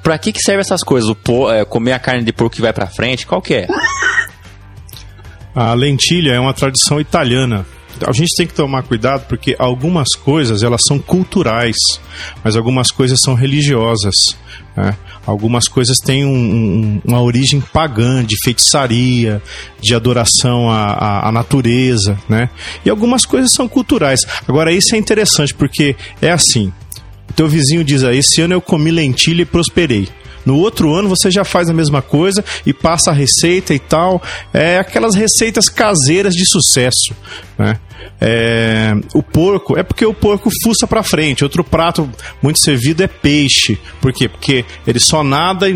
Pra 0.00 0.16
que, 0.18 0.32
que 0.32 0.40
serve 0.40 0.60
essas 0.60 0.82
coisas? 0.84 1.08
O 1.10 1.14
po- 1.14 1.50
é, 1.50 1.64
comer 1.64 1.92
a 1.92 1.98
carne 1.98 2.24
de 2.24 2.32
porco 2.32 2.54
que 2.54 2.62
vai 2.62 2.72
pra 2.72 2.86
frente? 2.86 3.26
Qual 3.26 3.42
que 3.42 3.54
é? 3.54 3.66
A 5.54 5.74
lentilha 5.74 6.32
é 6.32 6.40
uma 6.40 6.54
tradição 6.54 6.98
italiana. 6.98 7.66
A 8.06 8.12
gente 8.12 8.34
tem 8.36 8.46
que 8.46 8.54
tomar 8.54 8.82
cuidado 8.82 9.26
porque 9.28 9.54
algumas 9.58 10.14
coisas 10.14 10.62
elas 10.62 10.82
são 10.84 10.98
culturais, 10.98 11.76
mas 12.42 12.56
algumas 12.56 12.90
coisas 12.90 13.20
são 13.20 13.34
religiosas. 13.34 14.14
né? 14.74 14.96
Algumas 15.26 15.68
coisas 15.68 15.98
têm 15.98 16.24
um- 16.24 16.30
um- 16.34 17.00
uma 17.04 17.20
origem 17.20 17.60
pagã, 17.60 18.24
de 18.24 18.34
feitiçaria, 18.42 19.42
de 19.82 19.94
adoração 19.94 20.70
à, 20.70 20.84
à- 20.94 21.28
à 21.28 21.32
natureza, 21.32 22.18
né? 22.26 22.48
E 22.82 22.88
algumas 22.88 23.26
coisas 23.26 23.52
são 23.52 23.68
culturais. 23.68 24.20
Agora 24.48 24.72
isso 24.72 24.94
é 24.94 24.98
interessante 24.98 25.52
porque 25.54 25.94
é 26.22 26.30
assim. 26.32 26.72
O 27.28 27.32
teu 27.34 27.46
vizinho 27.48 27.84
diz 27.84 28.02
aí, 28.02 28.18
esse 28.18 28.40
ano 28.40 28.54
eu 28.54 28.60
comi 28.62 28.90
lentilha 28.90 29.42
e 29.42 29.44
prosperei. 29.44 30.08
No 30.44 30.56
outro 30.56 30.92
ano 30.94 31.08
você 31.08 31.30
já 31.30 31.44
faz 31.44 31.68
a 31.68 31.74
mesma 31.74 32.02
coisa 32.02 32.44
e 32.66 32.72
passa 32.72 33.10
a 33.10 33.14
receita 33.14 33.74
e 33.74 33.78
tal. 33.78 34.22
É 34.52 34.78
aquelas 34.78 35.14
receitas 35.14 35.68
caseiras 35.68 36.34
de 36.34 36.44
sucesso. 36.46 37.14
Né? 37.58 37.78
É, 38.20 38.92
o 39.14 39.22
porco, 39.22 39.76
é 39.76 39.82
porque 39.82 40.06
o 40.06 40.14
porco 40.14 40.48
fuça 40.62 40.86
pra 40.86 41.02
frente. 41.02 41.42
Outro 41.42 41.64
prato 41.64 42.08
muito 42.40 42.60
servido 42.60 43.02
é 43.02 43.08
peixe. 43.08 43.78
Por 44.00 44.12
quê? 44.12 44.28
Porque 44.28 44.64
ele 44.86 45.00
só 45.00 45.24
nada 45.24 45.66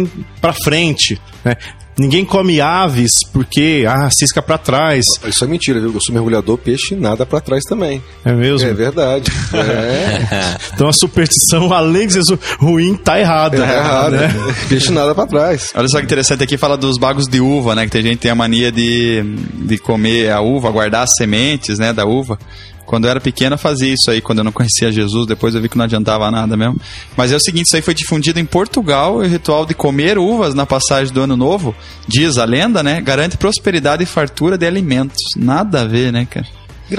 pra 0.41 0.53
frente. 0.53 1.21
Né? 1.45 1.57
Ninguém 1.99 2.25
come 2.27 2.61
aves 2.61 3.13
porque, 3.33 3.85
ah, 3.89 4.09
cisca 4.11 4.43
pra 4.43 4.59
trás. 4.59 5.05
Isso 5.27 5.43
é 5.45 5.47
mentira, 5.47 5.81
viu? 5.81 5.93
Eu 5.95 6.01
sou 6.01 6.13
mergulhador, 6.15 6.59
peixe 6.59 6.95
nada 6.95 7.25
pra 7.25 7.41
trás 7.41 7.65
também. 7.65 8.03
É 8.25 8.33
mesmo? 8.33 8.69
É 8.69 8.75
verdade. 8.75 9.31
É, 9.57 10.57
Então 10.75 10.89
a 10.89 10.93
superstição, 10.93 11.73
além 11.73 12.07
de 12.07 12.13
ser 12.15 12.39
ruim, 12.59 12.95
tá 12.95 13.19
errada. 13.19 13.57
tá 13.59 13.73
errado. 13.75 14.13
né? 14.13 14.29
Peixe 14.69 14.91
nada 14.93 15.15
pra 15.15 15.27
trás. 15.27 15.71
Olha 15.75 15.89
só 15.89 15.99
que 15.99 16.05
interessante 16.05 16.43
aqui, 16.45 16.57
fala 16.57 16.77
dos 16.77 16.99
bagos 16.99 17.27
de 17.27 17.41
uva, 17.41 17.75
né? 17.75 17.85
Que 17.85 17.91
tem 17.93 18.03
gente 18.03 18.17
que 18.17 18.23
tem 18.23 18.31
a 18.31 18.35
mania 18.35 18.71
de, 18.71 19.23
de 19.55 19.79
comer 19.79 20.31
a 20.31 20.41
uva, 20.41 20.71
guardar 20.71 21.03
as 21.05 21.11
sementes, 21.17 21.79
né, 21.79 21.93
da 21.93 22.05
uva. 22.05 22.39
Quando 22.87 23.05
eu 23.05 23.11
era 23.11 23.21
pequeno 23.21 23.55
eu 23.55 23.59
fazia 23.59 23.93
isso 23.93 24.11
aí, 24.11 24.21
quando 24.21 24.39
eu 24.39 24.45
não 24.45 24.53
conhecia 24.53 24.93
Jesus, 24.93 25.27
depois 25.27 25.55
eu 25.55 25.61
vi 25.61 25.69
que 25.69 25.77
não 25.77 25.85
adiantava 25.85 26.31
nada 26.31 26.57
mesmo. 26.57 26.81
Mas 27.17 27.33
é 27.33 27.37
o 27.37 27.41
seguinte, 27.41 27.67
isso 27.67 27.77
aí 27.77 27.83
foi 27.83 27.93
difundido 27.93 28.39
em 28.39 28.47
Portugal, 28.47 29.23
e 29.23 29.27
o 29.27 29.29
ritual 29.29 29.67
de 29.67 29.75
comer 29.75 30.17
uvas 30.17 30.55
na 30.55 30.65
passagem 30.65 31.13
do 31.13 31.21
ano 31.21 31.37
novo, 31.37 31.75
diz 32.07 32.39
a 32.39 32.45
lenda, 32.45 32.83
né, 32.83 33.01
garante 33.01 33.37
prosperidade 33.37 34.05
e 34.05 34.07
fartura 34.07 34.57
de 34.57 34.65
alimentos. 34.65 35.19
Nada 35.37 35.83
a 35.83 35.85
ver, 35.85 36.13
né, 36.13 36.27
cara? 36.31 36.47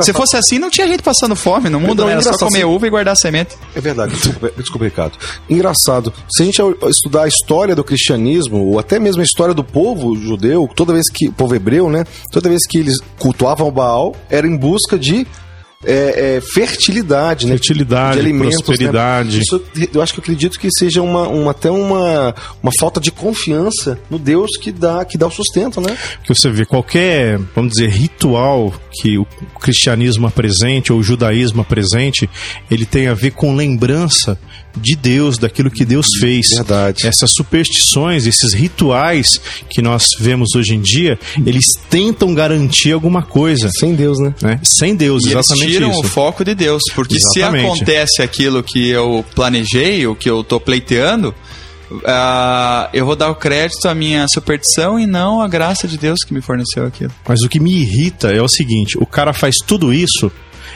Se 0.01 0.12
fosse 0.12 0.36
assim, 0.36 0.60
não 0.60 0.70
tinha 0.70 0.86
gente 0.86 1.01
passando 1.01 1.34
fome 1.34 1.70
no 1.70 1.79
mundo, 1.79 2.00
Não, 2.00 2.08
né? 2.08 2.13
Era 2.13 2.22
só 2.22 2.29
engraçado, 2.29 2.50
comer 2.50 2.65
uva 2.65 2.88
e 2.88 2.89
guardar 2.89 3.15
semente. 3.15 3.56
É 3.74 3.79
verdade, 3.79 4.13
desculpa, 4.13 4.51
desculpa, 4.58 4.86
Ricardo. 4.86 5.17
Engraçado, 5.50 6.13
se 6.29 6.44
a 6.44 6.46
gente 6.46 6.62
estudar 6.89 7.24
a 7.24 7.27
história 7.27 7.74
do 7.74 7.86
cristianismo, 7.86 8.65
ou 8.65 8.79
até 8.79 9.00
mesmo 9.00 9.22
a 9.22 9.24
história 9.24 9.53
do 9.53 9.63
povo 9.63 10.13
judeu, 10.17 10.70
toda 10.75 10.91
vez 10.91 11.10
que, 11.10 11.32
povo 11.32 11.56
hebreu, 11.56 11.89
né? 11.89 12.03
Toda 12.34 12.50
vez 12.50 12.67
que 12.67 12.77
eles 12.77 12.98
cultuavam 13.17 13.67
o 13.67 13.72
Baal, 13.72 14.13
era 14.29 14.46
em 14.46 14.58
busca 14.58 15.00
de 15.00 15.25
é, 15.86 16.38
é, 16.38 16.41
fertilidade, 16.41 17.46
né? 17.46 17.53
Fertilidade, 17.53 18.13
de 18.15 18.19
alimentos, 18.19 18.62
prosperidade. 18.62 19.38
Né? 19.38 19.43
Isso, 19.43 19.62
eu 19.93 20.01
acho 20.01 20.13
que 20.13 20.19
eu 20.19 20.24
acredito 20.24 20.60
que 20.60 20.69
seja 20.72 21.01
uma, 21.01 21.27
uma- 21.27 21.51
até 21.51 21.69
uma, 21.69 22.34
uma 22.62 22.72
falta 22.79 23.00
de 23.00 23.12
confiança 23.12 23.99
no 24.10 24.17
Deus 24.17 24.58
que 24.62 24.71
dá, 24.71 25.06
que 25.06 25.17
dá 25.17 25.28
o 25.28 25.32
sustento, 25.32 25.80
né? 25.80 25.95
que 26.23 26.34
você 26.34 26.49
vê 26.49 26.65
qualquer, 26.65 27.38
vamos 27.56 27.73
dizer, 27.73 27.89
ritual 27.89 28.73
que 28.91 29.17
o 29.17 29.25
cristianismo 29.60 30.28
apresente 30.28 30.91
ou 30.91 30.99
o 30.99 31.04
judaísmo 31.04 31.62
apresente, 31.62 32.30
ele 32.71 32.86
tem 32.86 33.08
a 33.08 33.13
ver 33.13 33.32
com 33.32 33.56
lembrança 33.56 34.39
de 34.77 34.95
Deus, 34.95 35.37
daquilo 35.37 35.69
que 35.71 35.83
Deus 35.83 36.07
fez. 36.19 36.49
Verdade. 36.51 37.05
Essas 37.07 37.31
superstições, 37.35 38.25
esses 38.25 38.53
rituais 38.53 39.39
que 39.69 39.81
nós 39.81 40.05
vemos 40.19 40.49
hoje 40.55 40.73
em 40.75 40.81
dia, 40.81 41.19
eles 41.45 41.65
tentam 41.89 42.33
garantir 42.33 42.91
alguma 42.91 43.21
coisa. 43.23 43.69
Sem 43.79 43.95
Deus, 43.95 44.19
né? 44.19 44.33
Né? 44.41 44.59
Sem 44.63 44.95
Deus, 44.95 45.23
E 45.23 45.31
eles 45.31 45.45
exatamente 45.45 45.71
tiram 45.73 45.91
isso. 45.91 45.99
o 46.01 46.03
foco 46.03 46.45
de 46.45 46.55
Deus. 46.55 46.81
Porque 46.95 47.19
se 47.19 47.39
Exatamente. 47.39 47.65
acontece 47.65 48.21
aquilo 48.21 48.63
que 48.63 48.89
eu 48.89 49.25
planejei, 49.35 50.05
o 50.07 50.15
que 50.15 50.29
eu 50.29 50.43
tô 50.43 50.59
pleiteando, 50.59 51.33
ah, 52.05 52.89
eu 52.93 53.05
vou 53.05 53.15
dar 53.15 53.29
o 53.29 53.35
crédito 53.35 53.87
à 53.87 53.95
minha 53.95 54.25
superstição 54.33 54.99
e 54.99 55.05
não 55.05 55.41
à 55.41 55.47
graça 55.47 55.87
de 55.87 55.97
Deus 55.97 56.19
que 56.25 56.33
me 56.33 56.41
forneceu 56.41 56.85
aquilo. 56.85 57.11
Mas 57.27 57.41
o 57.43 57.49
que 57.49 57.59
me 57.59 57.71
irrita 57.81 58.29
é 58.31 58.41
o 58.41 58.47
seguinte: 58.47 58.97
o 58.97 59.05
cara 59.05 59.33
faz 59.33 59.55
tudo 59.65 59.93
isso. 59.93 60.31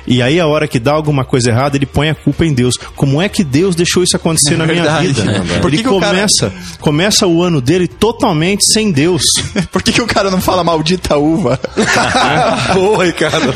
E 0.08 0.22
aí, 0.22 0.40
a 0.40 0.48
hora 0.48 0.68
que 0.68 0.80
dá 0.80 0.92
alguma 0.94 1.24
coisa 1.24 1.50
errada, 1.50 1.76
ele 1.78 1.86
põe 1.86 2.10
a 2.10 2.16
culpa 2.16 2.46
em 2.46 2.54
Deus. 2.54 2.76
Como 2.96 3.22
é 3.22 3.30
que 3.30 3.44
Deus 3.44 3.76
deixou 3.76 4.04
isso 4.04 4.16
acontecer 4.16 4.54
É 4.56 4.58
na 4.58 4.66
minha 4.66 4.82
verdade. 4.84 5.08
vida? 5.08 5.22
É 5.22 5.26
verdade. 5.40 5.60
Por 5.62 5.70
que 5.72 5.76
ele 5.78 5.84
que 5.84 5.90
o 5.90 6.00
cara- 6.00 6.14
começa, 6.14 6.54
começa 6.80 7.28
o 7.28 7.44
ano 7.44 7.62
dele 7.62 7.88
totalmente 7.88 8.66
sem 8.72 8.92
Deus. 8.92 9.22
Por 9.72 9.82
que, 9.84 9.92
que 9.92 10.02
o 10.02 10.08
cara 10.08 10.30
não 10.32 10.42
fala 10.42 10.64
maldita 10.64 11.18
uva? 11.18 11.60
Boa, 12.74 13.06
Ricardo. 13.06 13.54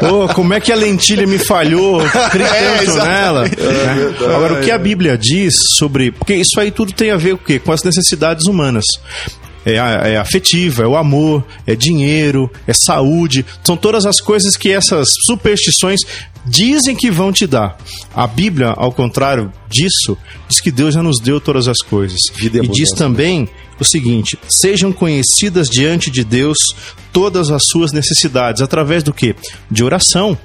Pô, 0.00 0.28
como 0.34 0.54
é 0.54 0.60
que 0.60 0.72
a 0.72 0.76
lentilha 0.76 1.26
me 1.26 1.38
falhou? 1.38 2.00
Criei 2.30 2.48
É, 2.48 2.84
nela. 2.86 3.42
né? 3.44 3.54
Agora, 4.34 4.54
o 4.54 4.60
que 4.60 4.70
a 4.70 4.78
Bíblia 4.78 5.16
diz 5.18 5.54
sobre. 5.76 6.10
Porque 6.12 6.34
isso 6.34 6.58
aí 6.60 6.70
tudo 6.70 6.92
tem 6.92 7.10
a 7.10 7.16
ver 7.16 7.34
o 7.34 7.38
quê? 7.38 7.58
Com 7.58 7.72
as 7.72 7.82
necessidades 7.82 8.46
humanas. 8.46 8.84
É, 9.68 10.12
é 10.12 10.16
afetiva, 10.16 10.82
é 10.82 10.86
o 10.86 10.96
amor, 10.96 11.44
é 11.66 11.74
dinheiro, 11.74 12.50
é 12.66 12.72
saúde. 12.72 13.44
São 13.62 13.76
todas 13.76 14.06
as 14.06 14.20
coisas 14.20 14.56
que 14.56 14.70
essas 14.70 15.06
superstições 15.26 16.00
dizem 16.44 16.96
que 16.96 17.10
vão 17.10 17.32
te 17.32 17.46
dar. 17.46 17.76
A 18.14 18.26
Bíblia, 18.26 18.68
ao 18.68 18.90
contrário 18.90 19.52
disso, 19.68 20.16
diz 20.48 20.60
que 20.60 20.70
Deus 20.70 20.94
já 20.94 21.02
nos 21.02 21.20
deu 21.20 21.40
todas 21.40 21.68
as 21.68 21.78
coisas. 21.78 22.18
Vida 22.34 22.64
e 22.64 22.68
diz 22.68 22.90
também 22.90 23.48
o 23.78 23.84
seguinte: 23.84 24.38
sejam 24.48 24.92
conhecidas 24.92 25.68
diante 25.68 26.10
de 26.10 26.24
Deus 26.24 26.56
todas 27.12 27.50
as 27.50 27.62
suas 27.70 27.92
necessidades, 27.92 28.62
através 28.62 29.02
do 29.02 29.12
quê? 29.12 29.34
De 29.70 29.84
oração. 29.84 30.36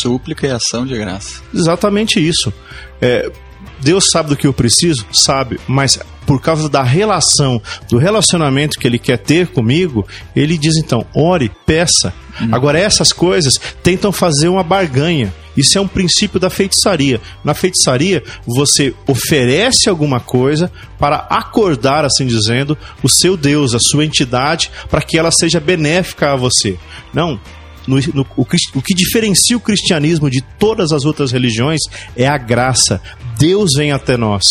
Súplica 0.00 0.46
e 0.46 0.50
ação 0.50 0.86
de 0.86 0.96
graça. 0.96 1.42
Exatamente 1.52 2.24
isso. 2.24 2.52
É, 3.00 3.32
Deus 3.82 4.10
sabe 4.10 4.28
do 4.30 4.36
que 4.36 4.46
eu 4.46 4.52
preciso? 4.52 5.04
Sabe, 5.12 5.58
mas 5.66 5.98
por 6.26 6.40
causa 6.40 6.68
da 6.68 6.82
relação, 6.82 7.60
do 7.90 7.98
relacionamento 7.98 8.78
que 8.78 8.86
Ele 8.86 8.98
quer 8.98 9.18
ter 9.18 9.48
comigo, 9.48 10.06
Ele 10.34 10.56
diz 10.56 10.76
então: 10.76 11.04
ore, 11.14 11.50
peça. 11.66 12.12
Agora, 12.50 12.78
essas 12.78 13.12
coisas 13.12 13.60
tentam 13.82 14.10
fazer 14.10 14.48
uma 14.48 14.62
barganha. 14.62 15.32
Isso 15.54 15.76
é 15.76 15.80
um 15.80 15.86
princípio 15.86 16.40
da 16.40 16.48
feitiçaria. 16.48 17.20
Na 17.44 17.52
feitiçaria, 17.52 18.22
você 18.46 18.94
oferece 19.06 19.88
alguma 19.90 20.18
coisa 20.18 20.72
para 20.98 21.16
acordar, 21.28 22.06
assim 22.06 22.26
dizendo, 22.26 22.76
o 23.02 23.08
seu 23.08 23.36
Deus, 23.36 23.74
a 23.74 23.78
sua 23.78 24.04
entidade, 24.06 24.70
para 24.90 25.02
que 25.02 25.18
ela 25.18 25.30
seja 25.30 25.60
benéfica 25.60 26.32
a 26.32 26.36
você. 26.36 26.78
Não, 27.12 27.38
no- 27.86 27.98
no- 28.14 28.26
o, 28.34 28.42
o 28.74 28.80
que 28.82 28.94
diferencia 28.94 29.56
o 29.56 29.60
cristianismo 29.60 30.30
de 30.30 30.40
todas 30.58 30.90
as 30.90 31.04
outras 31.04 31.30
religiões 31.32 31.80
é 32.16 32.26
a 32.26 32.38
graça. 32.38 32.98
Deus 33.42 33.70
vem 33.76 33.90
até 33.90 34.16
nós. 34.16 34.44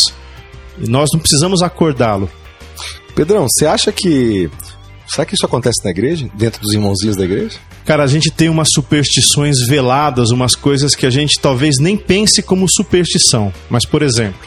E 0.78 0.90
nós 0.90 1.10
não 1.14 1.20
precisamos 1.20 1.62
acordá-lo. 1.62 2.30
Pedrão, 3.16 3.48
você 3.50 3.66
acha 3.66 3.90
que. 3.92 4.50
Será 5.08 5.26
que 5.26 5.34
isso 5.34 5.46
acontece 5.46 5.84
na 5.84 5.92
igreja? 5.92 6.30
Dentro 6.34 6.62
dos 6.62 6.74
irmãozinhos 6.74 7.16
da 7.16 7.24
igreja? 7.24 7.58
Cara, 7.86 8.04
a 8.04 8.08
gente 8.08 8.30
tem 8.30 8.50
umas 8.50 8.68
superstições 8.74 9.66
veladas, 9.68 10.30
umas 10.32 10.56
coisas 10.56 10.94
que 10.94 11.06
a 11.06 11.10
gente 11.10 11.40
talvez 11.40 11.78
nem 11.80 11.96
pense 11.96 12.42
como 12.42 12.66
superstição. 12.70 13.54
Mas, 13.70 13.86
por 13.86 14.02
exemplo, 14.02 14.40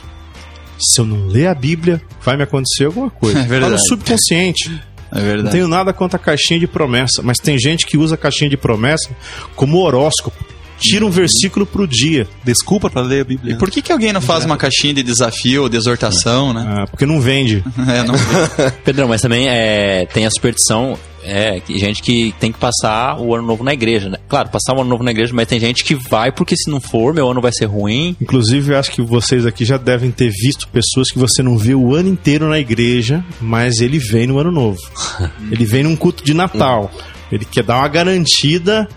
se 0.79 1.01
eu 1.01 1.07
não 1.07 1.27
ler 1.27 1.47
a 1.47 1.55
Bíblia, 1.55 2.03
vai 2.23 2.37
me 2.37 2.43
acontecer 2.43 2.85
alguma 2.85 3.09
coisa. 3.11 3.39
É 3.39 3.43
verdade. 3.45 3.73
Tá 3.75 3.79
no 3.79 3.89
subconsciente. 3.89 4.71
É 5.11 5.17
Não 5.17 5.23
verdade. 5.23 5.51
tenho 5.53 5.69
nada 5.69 5.93
contra 5.93 6.17
a 6.19 6.23
caixinha 6.23 6.61
de 6.61 6.67
promessa, 6.67 7.23
mas 7.23 7.39
tem 7.39 7.59
gente 7.59 7.87
que 7.87 7.97
usa 7.97 8.15
a 8.15 8.19
caixinha 8.19 8.51
de 8.51 8.57
promessa 8.57 9.09
como 9.57 9.79
horóscopo. 9.79 10.45
Tira 10.79 11.05
um 11.07 11.11
versículo 11.11 11.67
pro 11.67 11.87
dia. 11.87 12.27
Desculpa 12.45 12.91
pra 12.91 13.03
ler 13.03 13.23
a 13.23 13.25
Bíblia. 13.25 13.55
E 13.55 13.59
por 13.59 13.71
que, 13.71 13.81
que 13.81 13.93
alguém 13.93 14.13
não 14.13 14.21
faz 14.21 14.45
uma 14.45 14.57
caixinha 14.57 14.95
de 14.95 15.03
desafio 15.03 15.63
ou 15.63 15.69
de 15.69 15.77
exortação, 15.77 16.53
né? 16.53 16.65
Ah, 16.67 16.87
porque 16.87 17.07
não 17.07 17.21
vende. 17.21 17.63
É, 17.87 18.03
não 18.03 18.15
Pedrão, 18.83 19.09
mas 19.09 19.21
também 19.21 19.47
é, 19.47 20.07
tem 20.07 20.25
a 20.25 20.31
superstição, 20.31 20.99
é, 21.23 21.61
que 21.61 21.79
gente 21.79 22.03
que 22.03 22.35
tem 22.39 22.53
que 22.53 22.59
passar 22.59 23.21
o 23.21 23.35
ano 23.35 23.47
novo 23.47 23.65
na 23.65 23.73
igreja, 23.73 24.09
né? 24.09 24.19
Claro, 24.29 24.49
passar 24.51 24.75
o 24.75 24.81
ano 24.81 24.91
novo 24.91 25.03
na 25.03 25.11
igreja, 25.11 25.33
mas 25.35 25.49
tem 25.49 25.59
gente 25.59 25.85
que 25.85 25.95
vai 25.95 26.31
porque 26.31 26.57
se 26.57 26.71
não 26.71 26.81
for, 26.81 27.13
meu 27.15 27.31
ano 27.31 27.41
vai 27.41 27.53
ser 27.53 27.65
ruim. 27.67 28.17
Inclusive, 28.21 28.73
eu 28.73 28.79
acho 28.79 28.91
que 28.91 29.03
vocês 29.03 29.47
aqui 29.47 29.65
já 29.65 29.77
devem 29.77 30.11
ter 30.11 30.31
visto 30.31 30.69
pessoas 30.69 31.11
que 31.11 31.19
você 31.19 31.43
não 31.43 31.59
vê 31.59 31.75
o 31.75 31.95
ano 31.95 32.09
inteiro 32.09 32.49
na 32.49 32.59
igreja, 32.59 33.25
mas 33.41 33.81
ele 33.81 33.99
vem 33.99 34.27
no 34.27 34.39
ano 34.39 34.51
novo. 34.51 34.79
ele 35.51 35.65
vem 35.65 35.83
num 35.83 35.97
culto 35.97 36.25
de 36.25 36.35
Natal. 36.35 36.91
Ele 37.33 37.45
quer 37.45 37.65
dar 37.65 37.79
uma 37.79 37.89
garantida 37.89 38.89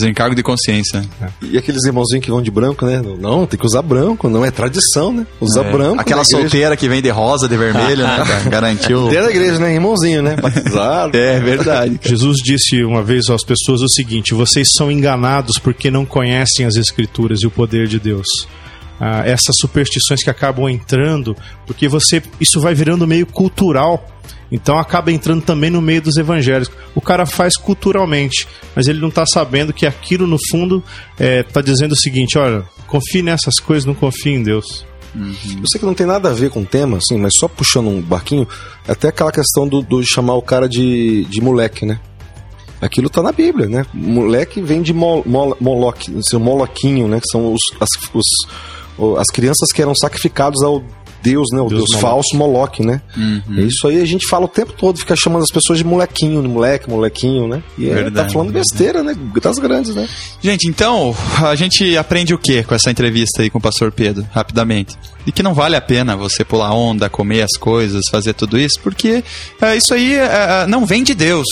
Desencargo 0.00 0.34
de 0.34 0.42
consciência. 0.42 1.04
E 1.42 1.58
aqueles 1.58 1.84
irmãozinhos 1.84 2.24
que 2.24 2.30
vão 2.30 2.40
de 2.40 2.50
branco, 2.50 2.86
né? 2.86 3.02
Não, 3.18 3.46
tem 3.46 3.58
que 3.58 3.66
usar 3.66 3.82
branco, 3.82 4.30
não 4.30 4.44
é 4.44 4.50
tradição, 4.50 5.12
né? 5.12 5.26
Usar 5.40 5.64
branco. 5.64 6.00
Aquela 6.00 6.24
solteira 6.24 6.74
que 6.76 6.88
vem 6.88 7.02
de 7.02 7.10
rosa, 7.10 7.46
de 7.46 7.56
vermelho, 7.56 8.02
né? 8.02 8.24
Garantiu. 8.50 9.08
Dentro 9.08 9.26
da 9.26 9.30
igreja, 9.30 9.58
né? 9.58 9.74
Irmãozinho, 9.74 10.22
né? 10.22 10.36
Batizado. 10.36 11.10
É 11.20 11.38
verdade. 11.38 12.00
Jesus 12.02 12.38
disse 12.42 12.82
uma 12.82 13.02
vez 13.02 13.28
às 13.28 13.44
pessoas 13.44 13.82
o 13.82 13.88
seguinte: 13.88 14.32
vocês 14.32 14.72
são 14.72 14.90
enganados 14.90 15.58
porque 15.58 15.90
não 15.90 16.04
conhecem 16.06 16.64
as 16.64 16.76
Escrituras 16.76 17.42
e 17.42 17.46
o 17.46 17.50
poder 17.50 17.86
de 17.86 18.00
Deus. 18.00 18.26
Ah, 18.98 19.22
essas 19.24 19.56
superstições 19.58 20.22
que 20.22 20.30
acabam 20.30 20.68
entrando, 20.68 21.36
porque 21.66 21.88
você 21.88 22.22
isso 22.40 22.60
vai 22.60 22.74
virando 22.74 23.06
meio 23.06 23.26
cultural. 23.26 24.06
Então 24.52 24.78
acaba 24.78 25.12
entrando 25.12 25.42
também 25.42 25.70
no 25.70 25.80
meio 25.80 26.02
dos 26.02 26.16
evangélicos. 26.16 26.74
O 26.94 27.00
cara 27.00 27.24
faz 27.24 27.56
culturalmente, 27.56 28.46
mas 28.74 28.88
ele 28.88 29.00
não 29.00 29.08
está 29.08 29.24
sabendo 29.26 29.72
que 29.72 29.86
aquilo 29.86 30.26
no 30.26 30.36
fundo 30.50 30.82
está 31.18 31.60
dizendo 31.60 31.92
o 31.92 31.96
seguinte: 31.96 32.36
olha, 32.38 32.64
confie 32.86 33.22
nessas 33.22 33.54
coisas, 33.60 33.84
não 33.86 33.94
confie 33.94 34.30
em 34.34 34.42
Deus. 34.42 34.84
Eu 35.14 35.64
sei 35.70 35.80
que 35.80 35.84
não 35.86 35.94
tem 35.94 36.06
nada 36.06 36.30
a 36.30 36.32
ver 36.32 36.50
com 36.50 36.60
o 36.62 36.66
tema, 36.66 36.98
assim, 36.98 37.16
mas 37.18 37.32
só 37.36 37.48
puxando 37.48 37.88
um 37.88 38.00
barquinho, 38.00 38.46
até 38.86 39.08
aquela 39.08 39.32
questão 39.32 39.66
do, 39.66 39.82
do 39.82 40.02
chamar 40.04 40.34
o 40.34 40.42
cara 40.42 40.68
de, 40.68 41.24
de 41.24 41.40
moleque, 41.40 41.84
né? 41.84 41.98
Aquilo 42.80 43.10
tá 43.10 43.20
na 43.22 43.32
Bíblia, 43.32 43.66
né? 43.68 43.84
Moleque 43.92 44.60
vem 44.62 44.80
de 44.82 44.92
mol, 44.94 45.22
mol, 45.26 45.56
moloque, 45.60 46.10
seu 46.22 46.40
moloquinho, 46.40 47.06
né? 47.08 47.20
Que 47.20 47.26
são 47.28 47.52
os, 47.52 47.60
as, 47.80 47.88
os- 48.14 49.18
as 49.18 49.26
crianças 49.32 49.70
que 49.74 49.82
eram 49.82 49.94
sacrificados 49.94 50.62
ao 50.62 50.82
Deus, 51.22 51.48
né? 51.52 51.60
O 51.60 51.68
Deus 51.68 51.84
Deus, 51.90 52.00
falso 52.00 52.36
Moloque, 52.36 52.84
né? 52.84 53.00
É 53.56 53.62
Isso 53.62 53.86
aí 53.86 54.00
a 54.00 54.04
gente 54.06 54.26
fala 54.28 54.44
o 54.44 54.48
tempo 54.48 54.72
todo, 54.72 54.98
fica 54.98 55.14
chamando 55.16 55.42
as 55.42 55.50
pessoas 55.50 55.78
de 55.78 55.84
molequinho, 55.84 56.42
de 56.42 56.48
moleque, 56.48 56.88
molequinho, 56.88 57.48
né? 57.48 57.62
E 57.78 57.88
é, 57.88 57.94
Verdade, 57.94 58.28
tá 58.28 58.32
falando 58.32 58.52
besteira, 58.52 59.02
né? 59.02 59.14
Das 59.42 59.58
grandes, 59.58 59.94
né? 59.94 60.08
Gente, 60.42 60.68
então, 60.68 61.14
a 61.42 61.54
gente 61.54 61.96
aprende 61.96 62.34
o 62.34 62.38
que 62.38 62.62
com 62.62 62.74
essa 62.74 62.90
entrevista 62.90 63.42
aí 63.42 63.50
com 63.50 63.58
o 63.58 63.60
pastor 63.60 63.92
Pedro, 63.92 64.26
rapidamente? 64.32 64.96
E 65.26 65.32
que 65.32 65.42
não 65.42 65.54
vale 65.54 65.76
a 65.76 65.80
pena 65.80 66.16
você 66.16 66.44
pular 66.44 66.72
onda, 66.72 67.10
comer 67.10 67.42
as 67.42 67.58
coisas, 67.58 68.02
fazer 68.10 68.32
tudo 68.32 68.58
isso, 68.58 68.80
porque 68.82 69.22
é, 69.60 69.76
isso 69.76 69.92
aí 69.92 70.14
é, 70.14 70.62
é, 70.62 70.66
não 70.66 70.86
vem 70.86 71.02
de 71.02 71.14
Deus. 71.14 71.46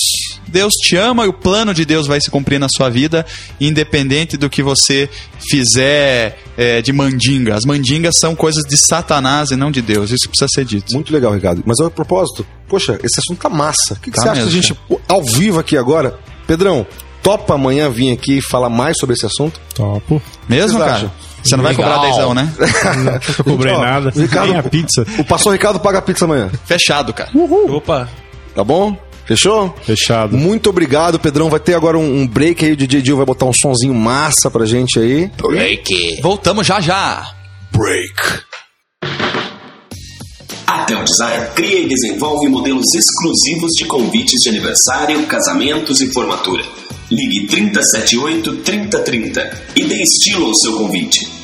Deus 0.46 0.72
te 0.74 0.96
ama 0.96 1.26
e 1.26 1.28
o 1.28 1.33
plano 1.33 1.74
de 1.74 1.85
Deus 1.85 2.07
vai 2.07 2.20
se 2.20 2.31
cumprir 2.31 2.59
na 2.59 2.68
sua 2.68 2.88
vida, 2.88 3.26
independente 3.61 4.37
do 4.37 4.48
que 4.48 4.62
você 4.62 5.09
fizer 5.50 6.38
é, 6.57 6.81
de 6.81 6.92
mandinga. 6.92 7.54
As 7.54 7.64
mandingas 7.64 8.14
são 8.18 8.35
coisas 8.35 8.64
de 8.64 8.76
Satanás 8.76 9.50
e 9.50 9.57
não 9.57 9.70
de 9.70 9.83
Deus. 9.83 10.11
Isso 10.11 10.28
precisa 10.28 10.48
ser 10.52 10.64
dito. 10.64 10.94
Muito 10.94 11.12
legal, 11.12 11.33
Ricardo. 11.33 11.62
Mas 11.66 11.78
a 11.81 11.90
propósito, 11.90 12.46
poxa, 12.66 12.98
esse 13.02 13.20
assunto 13.20 13.40
tá 13.40 13.50
massa. 13.50 13.94
O 13.94 14.00
que, 14.00 14.11
que 14.11 14.16
Tá 14.16 14.22
você 14.22 14.28
acha 14.31 14.40
da 14.40 14.46
mesmo, 14.46 14.62
gente, 14.62 14.78
ao 15.07 15.22
vivo 15.22 15.59
aqui 15.59 15.76
agora? 15.76 16.18
Pedrão, 16.46 16.87
topa 17.22 17.54
amanhã 17.54 17.90
vir 17.90 18.12
aqui 18.12 18.38
e 18.38 18.42
falar 18.42 18.70
mais 18.70 18.98
sobre 18.98 19.14
esse 19.14 19.26
assunto? 19.26 19.61
Topo. 19.74 20.22
Mesmo, 20.48 20.78
cara? 20.78 20.92
acham? 20.92 21.12
Você 21.42 21.57
não 21.57 21.62
vai 21.64 21.72
Legal. 21.74 21.92
cobrar 21.94 22.09
dezão, 22.11 22.35
né? 22.35 22.53
Nunca 22.98 23.42
cobrei 23.44 23.72
Ó, 23.72 23.81
nada. 23.81 24.11
Ricardo- 24.11 24.48
Nem 24.48 24.59
a 24.59 24.62
pizza. 24.62 25.07
O 25.18 25.24
pastor 25.24 25.53
Ricardo 25.53 25.81
paga 25.81 25.98
a 25.98 26.03
pizza 26.03 26.24
amanhã, 26.24 26.51
Fechado, 26.66 27.12
cara. 27.12 27.31
Opa, 27.70 28.09
tá 28.55 28.62
bom? 28.64 28.96
Fechou? 29.24 29.74
Fechado. 29.85 30.37
Muito 30.38 30.70
obrigado, 30.70 31.18
Pedrão. 31.18 31.51
Vai 31.51 31.61
ter 31.61 31.74
agora 31.74 31.98
um, 31.98 32.20
um 32.22 32.27
break 32.27 32.64
aí. 32.64 32.72
O 32.72 32.77
DJ 32.77 33.03
Dio 33.03 33.16
vai 33.16 33.27
botar 33.27 33.44
um 33.44 33.53
sonzinho 33.53 33.94
massa 33.94 34.51
pra 34.51 34.64
gente 34.64 34.98
aí. 34.98 35.31
Voltamos 36.22 36.66
já 36.66 36.81
já. 36.81 37.31
Break. 37.70 38.42
A 40.66 40.85
Tel 40.85 41.05
Design 41.05 41.46
cria 41.55 41.81
e 41.81 41.88
desenvolve 41.88 42.48
modelos 42.48 42.87
exclusivos 42.94 43.72
de 43.77 43.85
convites 43.87 44.40
de 44.42 44.48
aniversário, 44.51 45.27
casamentos 45.27 46.01
e 46.01 46.11
formatura. 46.12 46.62
Ligue 47.11 47.47
3078 47.47 48.57
3030 48.57 49.62
e 49.77 49.85
dê 49.85 50.03
estilo 50.03 50.47
ao 50.47 50.55
seu 50.55 50.77
convite. 50.77 51.38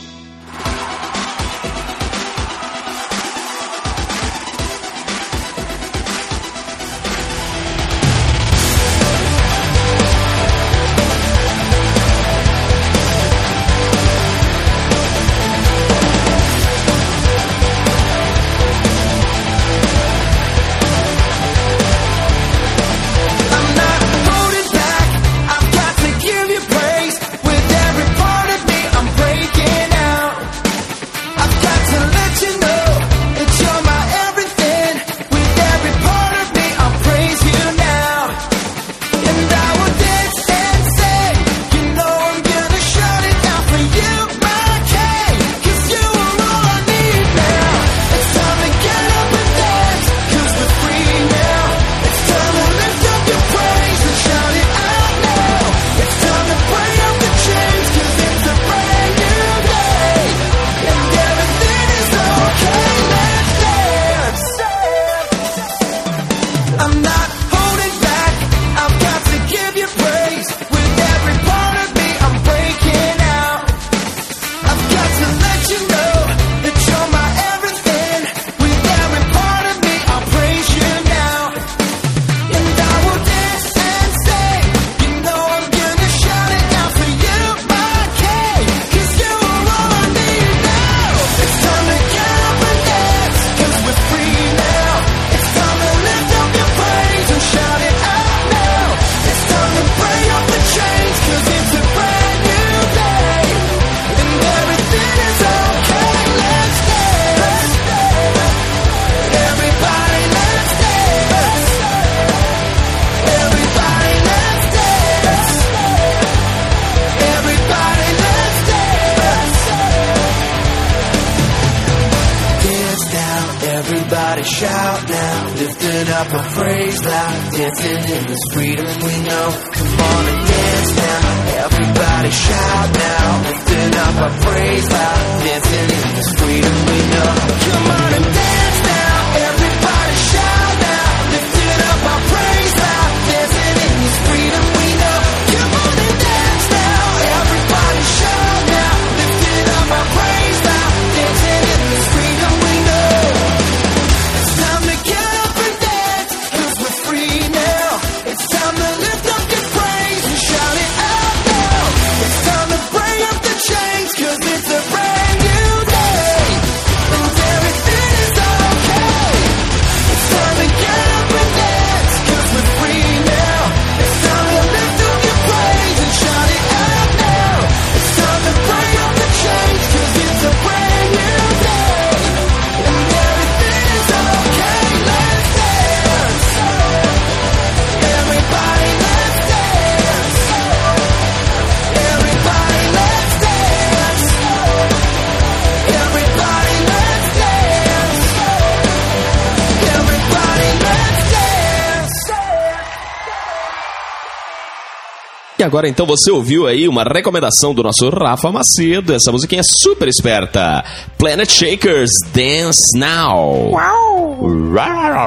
Agora 205.62 205.88
então 205.88 206.04
você 206.04 206.30
ouviu 206.30 206.66
aí 206.66 206.88
uma 206.88 207.04
recomendação 207.04 207.72
do 207.74 207.82
nosso 207.82 208.08
Rafa 208.10 208.50
Macedo. 208.50 209.14
Essa 209.14 209.30
musiquinha 209.30 209.60
é 209.60 209.64
super 209.64 210.08
esperta. 210.08 210.84
Planet 211.16 211.48
Shakers, 211.50 212.10
Dance 212.34 212.98
Now. 212.98 213.70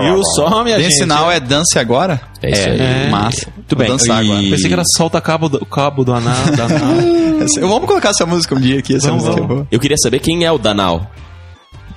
Viu 0.01 0.23
só, 0.35 0.63
minha 0.63 0.77
Dance 0.77 0.97
gente? 0.97 1.05
Now 1.05 1.31
é 1.31 1.39
dance 1.39 1.79
agora? 1.79 2.21
É 2.41 2.51
isso 2.51 2.69
aí. 2.69 2.79
É. 2.79 3.09
Massa. 3.09 3.47
Muito 3.55 3.75
bem. 3.75 3.87
Dançar 3.87 4.23
E- 4.23 4.27
agora. 4.31 4.49
Pensei 4.49 4.67
que 4.67 4.73
era 4.73 4.83
solta 4.95 5.21
cabo 5.21 5.49
do, 5.49 5.65
cabo 5.65 6.03
do 6.03 6.13
anal. 6.13 6.35
Da 6.55 6.65
anal. 6.65 6.97
Essa- 7.43 7.61
Vamos 7.61 7.87
colocar 7.87 8.09
essa 8.09 8.25
música 8.25 8.55
um 8.55 8.59
dia 8.59 8.79
aqui, 8.79 8.95
essa 8.95 9.07
Vamos, 9.09 9.23
música 9.23 9.39
é 9.39 9.41
vamos. 9.47 9.55
boa. 9.57 9.67
Eu 9.71 9.79
queria 9.79 9.97
saber 9.97 10.19
quem 10.19 10.43
é 10.43 10.51
o 10.51 10.57
Danal. 10.57 11.09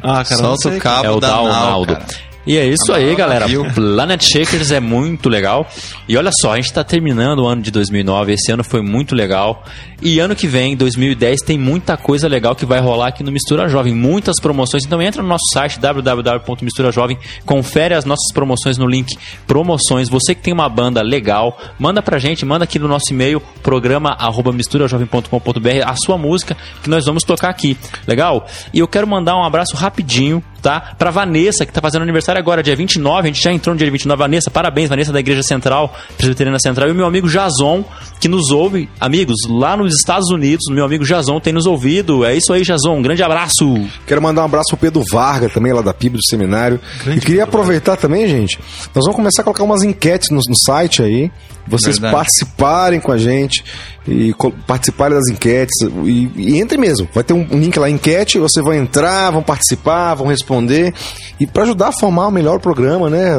Ah, 0.03 0.23
cara, 0.25 0.43
não 0.43 0.49
Solta 0.57 0.69
sei. 0.71 0.79
o 0.79 0.81
cabo 0.81 1.07
É 1.07 1.11
o 1.11 1.21
da 1.21 1.29
Now, 1.29 1.45
Downaldo. 1.47 1.93
cara. 1.95 2.07
E 2.47 2.57
é 2.57 2.67
isso 2.67 2.93
aí, 2.93 3.15
galera. 3.15 3.47
Planet 3.75 4.23
Shakers 4.23 4.71
é 4.71 4.81
muito 4.81 5.29
legal. 5.29 5.69
E 6.09 6.17
olha 6.17 6.31
só, 6.33 6.53
a 6.53 6.57
gente 6.57 6.73
tá 6.73 6.83
terminando 6.83 7.41
o 7.41 7.47
ano 7.47 7.61
de 7.61 7.71
2009. 7.71 8.33
Esse 8.33 8.51
ano 8.51 8.65
foi 8.65 8.81
muito 8.81 9.15
legal. 9.15 9.63
E 10.03 10.19
ano 10.19 10.35
que 10.35 10.47
vem, 10.47 10.75
2010, 10.75 11.43
tem 11.43 11.59
muita 11.59 11.97
coisa 11.99 12.27
legal 12.27 12.55
que 12.57 12.65
vai 12.65 12.81
rolar 12.81 13.09
aqui 13.09 13.23
no 13.23 13.31
Mistura 13.31 13.69
Jovem. 13.69 13.95
Muitas 13.95 14.41
promoções. 14.41 14.87
Então 14.87 15.03
entra 15.03 15.23
no 15.23 15.29
nosso 15.29 15.45
site 15.53 15.79
www.misturajovem, 15.79 17.19
confere 17.45 17.95
as 17.95 18.07
nossas 18.07 18.33
promoções 18.33 18.79
no 18.79 18.87
link 18.87 19.19
promoções. 19.47 20.09
Você 20.09 20.35
que 20.35 20.43
tem 20.43 20.55
uma 20.55 20.69
banda 20.69 21.03
legal, 21.03 21.59
manda 21.79 22.01
pra 22.01 22.19
gente, 22.19 22.47
manda 22.47 22.65
aqui 22.65 22.79
no 22.79 22.89
nosso 22.89 23.13
e-mail, 23.13 23.43
programa 23.63 24.17
misturajovem.com.br, 24.55 25.85
a 25.85 25.95
sua 25.97 26.17
música 26.17 26.57
que 26.83 26.89
nós 26.89 27.05
vamos 27.05 27.23
tocar 27.23 27.51
aqui. 27.51 27.77
Legal? 28.07 28.47
E 28.73 28.79
eu 28.79 28.89
quero 28.89 29.07
mandar 29.07 29.37
um 29.37 29.45
abraço 29.45 29.77
rapidinho, 29.77 30.43
tá? 30.61 30.95
Pra 30.99 31.11
Vanessa, 31.11 31.65
que 31.67 31.73
tá 31.73 31.81
fazendo 31.81 32.03
aniversário 32.03 32.39
agora, 32.39 32.63
dia 32.63 32.77
29. 32.77 33.29
A 33.29 33.33
gente 33.33 33.43
já 33.43 33.53
entrou 33.53 33.75
no 33.75 33.79
dia 33.79 33.91
29. 33.91 34.19
Vanessa, 34.19 34.51
parabéns, 34.51 34.89
Vanessa 34.89 35.13
da 35.13 35.21
Igreja 35.21 35.43
Central, 35.43 35.95
Presbiteriana 36.17 36.59
Central. 36.59 36.89
E 36.89 36.93
o 36.93 36.95
meu 36.95 37.07
amigo 37.07 37.29
Jason, 37.29 37.85
que 38.21 38.29
nos 38.29 38.51
ouve. 38.51 38.89
Amigos, 39.01 39.37
lá 39.49 39.77
nos 39.77 39.95
Estados 39.95 40.31
Unidos, 40.31 40.65
meu 40.71 40.85
amigo 40.85 41.05
Jason 41.05 41.41
tem 41.41 41.53
nos 41.53 41.67
ouvido. 41.67 42.25
É 42.25 42.35
isso 42.35 42.53
aí, 42.53 42.63
Jason. 42.63 42.97
Um 42.97 43.03
grande 43.03 43.23
abraço. 43.23 43.89
Quero 44.07 44.23
mandar 44.23 44.43
um 44.43 44.47
abraço 44.47 44.69
pro 44.71 44.79
Pedro 44.79 45.03
Varga, 45.11 45.49
também 45.49 45.73
lá 45.73 45.83
da 45.83 45.95
PIB 45.95 46.17
do 46.17 46.27
Seminário. 46.27 46.81
e 47.07 47.21
queria 47.21 47.45
aproveitar 47.45 47.97
também, 47.97 48.29
gente, 48.29 48.59
nós 48.95 49.05
vamos 49.05 49.17
começar 49.17 49.43
a 49.43 49.45
colocar 49.45 49.65
umas 49.65 49.83
enquetes 49.83 50.31
no, 50.31 50.41
no 50.49 50.57
site 50.57 51.03
aí. 51.03 51.31
Vocês 51.67 51.99
Verdade. 51.99 52.15
participarem 52.15 53.01
com 53.01 53.13
a 53.13 53.19
gente 53.19 53.63
e 54.07 54.35
participarem 54.67 55.17
das 55.17 55.29
enquetes. 55.29 55.75
E, 56.05 56.31
e 56.37 56.61
entre 56.61 56.79
mesmo. 56.79 57.09
Vai 57.15 57.23
ter 57.23 57.33
um, 57.35 57.45
link 57.45 57.79
lá, 57.79 57.89
enquete, 57.89 58.39
você 58.39 58.63
vai 58.63 58.79
entrar, 58.79 59.31
vão 59.31 59.43
participar, 59.43 60.15
vão 60.15 60.27
responder. 60.27 60.93
E 61.39 61.47
para 61.47 61.65
ajudar 61.65 61.89
a 61.89 61.93
formar 61.93 62.31
melhor 62.31 62.57
o 62.57 62.61
programa, 62.61 63.11
né? 63.11 63.31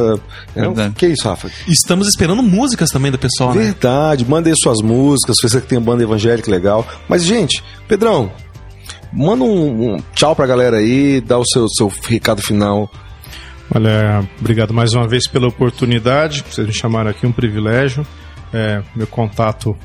É, 0.56 0.62
Verdade. 0.62 0.96
que 0.96 1.08
isso, 1.08 1.28
Rafa? 1.28 1.50
Estamos 1.68 2.08
esperando 2.08 2.44
músicas 2.44 2.90
também 2.90 3.12
do 3.12 3.18
pessoal, 3.18 3.54
né? 3.54 3.64
Verdade, 3.64 4.26
mandem 4.26 4.54
suas 4.56 4.82
músicas, 4.82 5.36
se 5.40 5.50
você 5.50 5.62
que 5.62 5.68
tem 5.68 5.78
uma 5.78 5.86
banda 5.86 6.04
evangélica 6.04 6.50
legal. 6.50 6.88
Mas, 7.08 7.24
gente, 7.24 7.64
Pedrão, 7.88 8.32
manda 9.12 9.44
um, 9.44 9.96
um 9.96 9.98
tchau 10.14 10.36
pra 10.36 10.46
galera 10.46 10.78
aí, 10.78 11.22
dá 11.22 11.38
o 11.38 11.46
seu, 11.46 11.68
seu 11.70 11.92
recado 12.08 12.42
final. 12.42 12.90
Olha, 13.74 14.28
obrigado 14.40 14.74
mais 14.74 14.94
uma 14.94 15.08
vez 15.08 15.28
pela 15.28 15.48
oportunidade. 15.48 16.44
Vocês 16.50 16.68
me 16.68 16.74
chamaram 16.74 17.10
aqui, 17.10 17.26
um 17.26 17.32
privilégio. 17.32 18.06
É, 18.54 18.84
meu 18.94 19.08
contato 19.08 19.78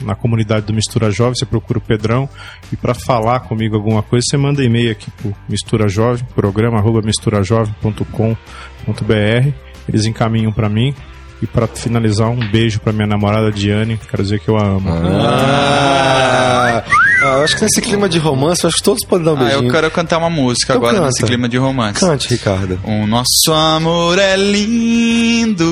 na 0.00 0.14
comunidade 0.14 0.66
do 0.66 0.72
Mistura 0.74 1.10
Jovem, 1.10 1.34
você 1.34 1.46
procura 1.46 1.78
o 1.78 1.82
Pedrão. 1.82 2.28
E 2.72 2.76
para 2.76 2.94
falar 2.94 3.40
comigo 3.40 3.76
alguma 3.76 4.02
coisa, 4.02 4.24
você 4.28 4.36
manda 4.36 4.62
e-mail 4.64 4.90
aqui 4.90 5.10
pro 5.10 5.34
Mistura 5.48 5.88
Jovem, 5.88 6.24
programa 6.34 6.78
arroba 6.78 7.00
misturajovem.com.br. 7.02 9.50
Eles 9.88 10.04
encaminham 10.06 10.52
para 10.52 10.68
mim. 10.68 10.94
E 11.42 11.46
para 11.46 11.66
finalizar, 11.66 12.30
um 12.30 12.48
beijo 12.50 12.80
para 12.80 12.94
minha 12.94 13.06
namorada 13.06 13.52
Diane. 13.52 14.00
Quero 14.10 14.22
dizer 14.22 14.40
que 14.40 14.48
eu 14.48 14.56
a 14.56 14.64
amo. 14.64 14.88
Ah, 14.90 16.82
ah, 17.22 17.26
eu 17.36 17.42
acho 17.44 17.56
que 17.56 17.62
nesse 17.62 17.82
clima 17.82 18.08
de 18.08 18.18
romance, 18.18 18.64
eu 18.64 18.68
acho 18.68 18.78
que 18.78 18.82
todos 18.82 19.04
podem 19.06 19.26
dar 19.26 19.34
um 19.34 19.36
Ah, 19.36 19.40
beijinho. 19.44 19.68
eu 19.68 19.72
quero 19.72 19.90
cantar 19.90 20.16
uma 20.16 20.30
música 20.30 20.72
Então 20.72 20.76
agora 20.78 20.94
canta. 20.94 21.06
nesse 21.08 21.22
clima 21.24 21.46
de 21.46 21.58
romance. 21.58 22.00
Cante, 22.00 22.28
Ricardo. 22.30 22.80
O 22.84 23.06
nosso 23.06 23.52
amor 23.52 24.18
é 24.18 24.34
lindo. 24.34 25.66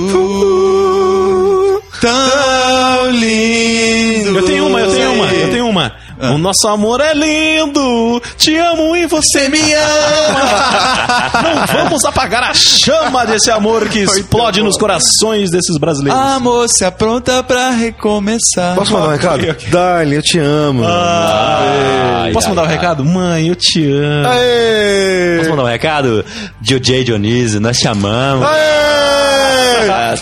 Tão 2.04 3.10
lindo. 3.10 4.38
Eu 4.38 4.44
tenho 4.44 4.66
uma, 4.66 4.80
eu 4.80 4.90
tenho 4.92 5.12
uma, 5.14 5.32
eu 5.32 5.50
tenho 5.50 5.66
uma. 5.68 5.92
O 6.34 6.38
nosso 6.38 6.68
amor 6.68 7.00
é 7.00 7.12
lindo, 7.12 8.22
te 8.36 8.54
amo 8.56 8.94
e 8.96 9.06
você 9.06 9.48
me 9.48 9.58
ama. 9.74 11.42
Não 11.42 11.66
vamos 11.66 12.04
apagar 12.04 12.42
a 12.44 12.54
chama 12.54 13.24
desse 13.26 13.50
amor 13.50 13.88
que 13.88 14.00
explode 14.00 14.62
nos 14.62 14.76
corações 14.76 15.50
desses 15.50 15.76
brasileiros. 15.78 16.20
A 16.20 16.38
moça 16.38 16.90
pronta 16.92 17.42
pra 17.42 17.70
recomeçar. 17.70 18.74
Posso 18.74 18.92
mandar 18.92 19.08
um 19.08 19.12
recado? 19.12 19.56
Dali, 19.70 20.14
eu 20.16 20.22
te 20.22 20.38
amo. 20.38 20.84
Ai, 20.86 22.32
Posso 22.32 22.46
ai, 22.46 22.50
mandar 22.54 22.62
um 22.62 22.70
ai. 22.70 22.74
recado? 22.74 23.04
Mãe, 23.04 23.48
eu 23.48 23.56
te 23.56 23.84
amo. 23.84 24.28
Aê! 24.28 25.38
Posso 25.38 25.50
mandar 25.50 25.62
um 25.64 25.66
recado? 25.66 26.24
DJ 26.60 27.04
Dionísio, 27.04 27.60
nós 27.60 27.76
te 27.76 27.88
amamos. 27.88 28.46
Aê! 28.46 29.33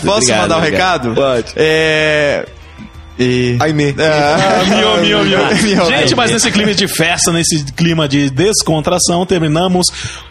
Posso 0.05 0.17
obrigado, 0.17 0.41
mandar 0.41 0.55
um 0.55 0.57
obrigado. 0.59 1.03
recado? 1.09 1.15
Pode. 1.15 1.53
É. 1.55 2.45
E... 3.19 3.57
Aimee. 3.59 3.93
Ah, 3.99 4.63
miou, 4.65 4.97
miou. 5.05 5.23
Miou. 5.23 5.85
Gente, 5.87 6.15
mas 6.15 6.31
nesse 6.31 6.49
clima 6.51 6.73
de 6.73 6.87
festa, 6.87 7.31
nesse 7.31 7.63
clima 7.73 8.07
de 8.07 8.29
descontração, 8.31 9.23
terminamos 9.23 9.85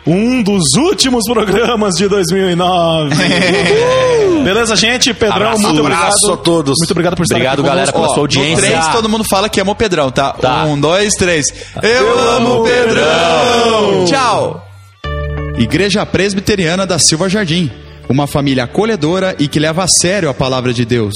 um 0.04 0.42
dos 0.42 0.74
últimos 0.76 1.22
programas 1.32 1.94
de 1.94 2.08
2009. 2.08 3.14
Uhul. 4.34 4.42
Beleza, 4.42 4.74
gente? 4.74 5.14
Pedrão, 5.14 5.36
Abraço, 5.36 5.62
muito 5.62 5.80
abraço 5.80 6.16
obrigado. 6.24 6.32
a 6.32 6.36
todos. 6.38 6.74
Muito 6.80 6.90
obrigado 6.90 7.14
por 7.16 7.22
estar 7.22 7.36
Obrigado, 7.36 7.60
aqui 7.60 7.68
galera, 7.68 7.92
pela 7.92 8.06
sua 8.08 8.16
No 8.16 8.20
audiência. 8.22 8.56
três, 8.56 8.88
todo 8.88 9.08
mundo 9.08 9.24
fala 9.30 9.48
que 9.48 9.60
ama 9.60 9.70
o 9.70 9.76
Pedrão, 9.76 10.10
tá? 10.10 10.32
Tá. 10.32 10.64
Um, 10.64 10.78
dois, 10.80 11.14
três. 11.14 11.46
Eu, 11.80 12.18
amo 12.30 12.60
o 12.60 12.64
Pedrão! 12.64 14.04
Tchau! 14.06 14.68
Igreja 15.56 16.04
Presbiteriana 16.04 16.84
da 16.84 16.98
Silva 16.98 17.28
Jardim. 17.28 17.70
Uma 18.12 18.26
família 18.26 18.64
acolhedora 18.64 19.34
e 19.38 19.48
que 19.48 19.58
leva 19.58 19.84
a 19.84 19.88
sério 19.88 20.28
a 20.28 20.34
palavra 20.34 20.74
de 20.74 20.84
Deus. 20.84 21.14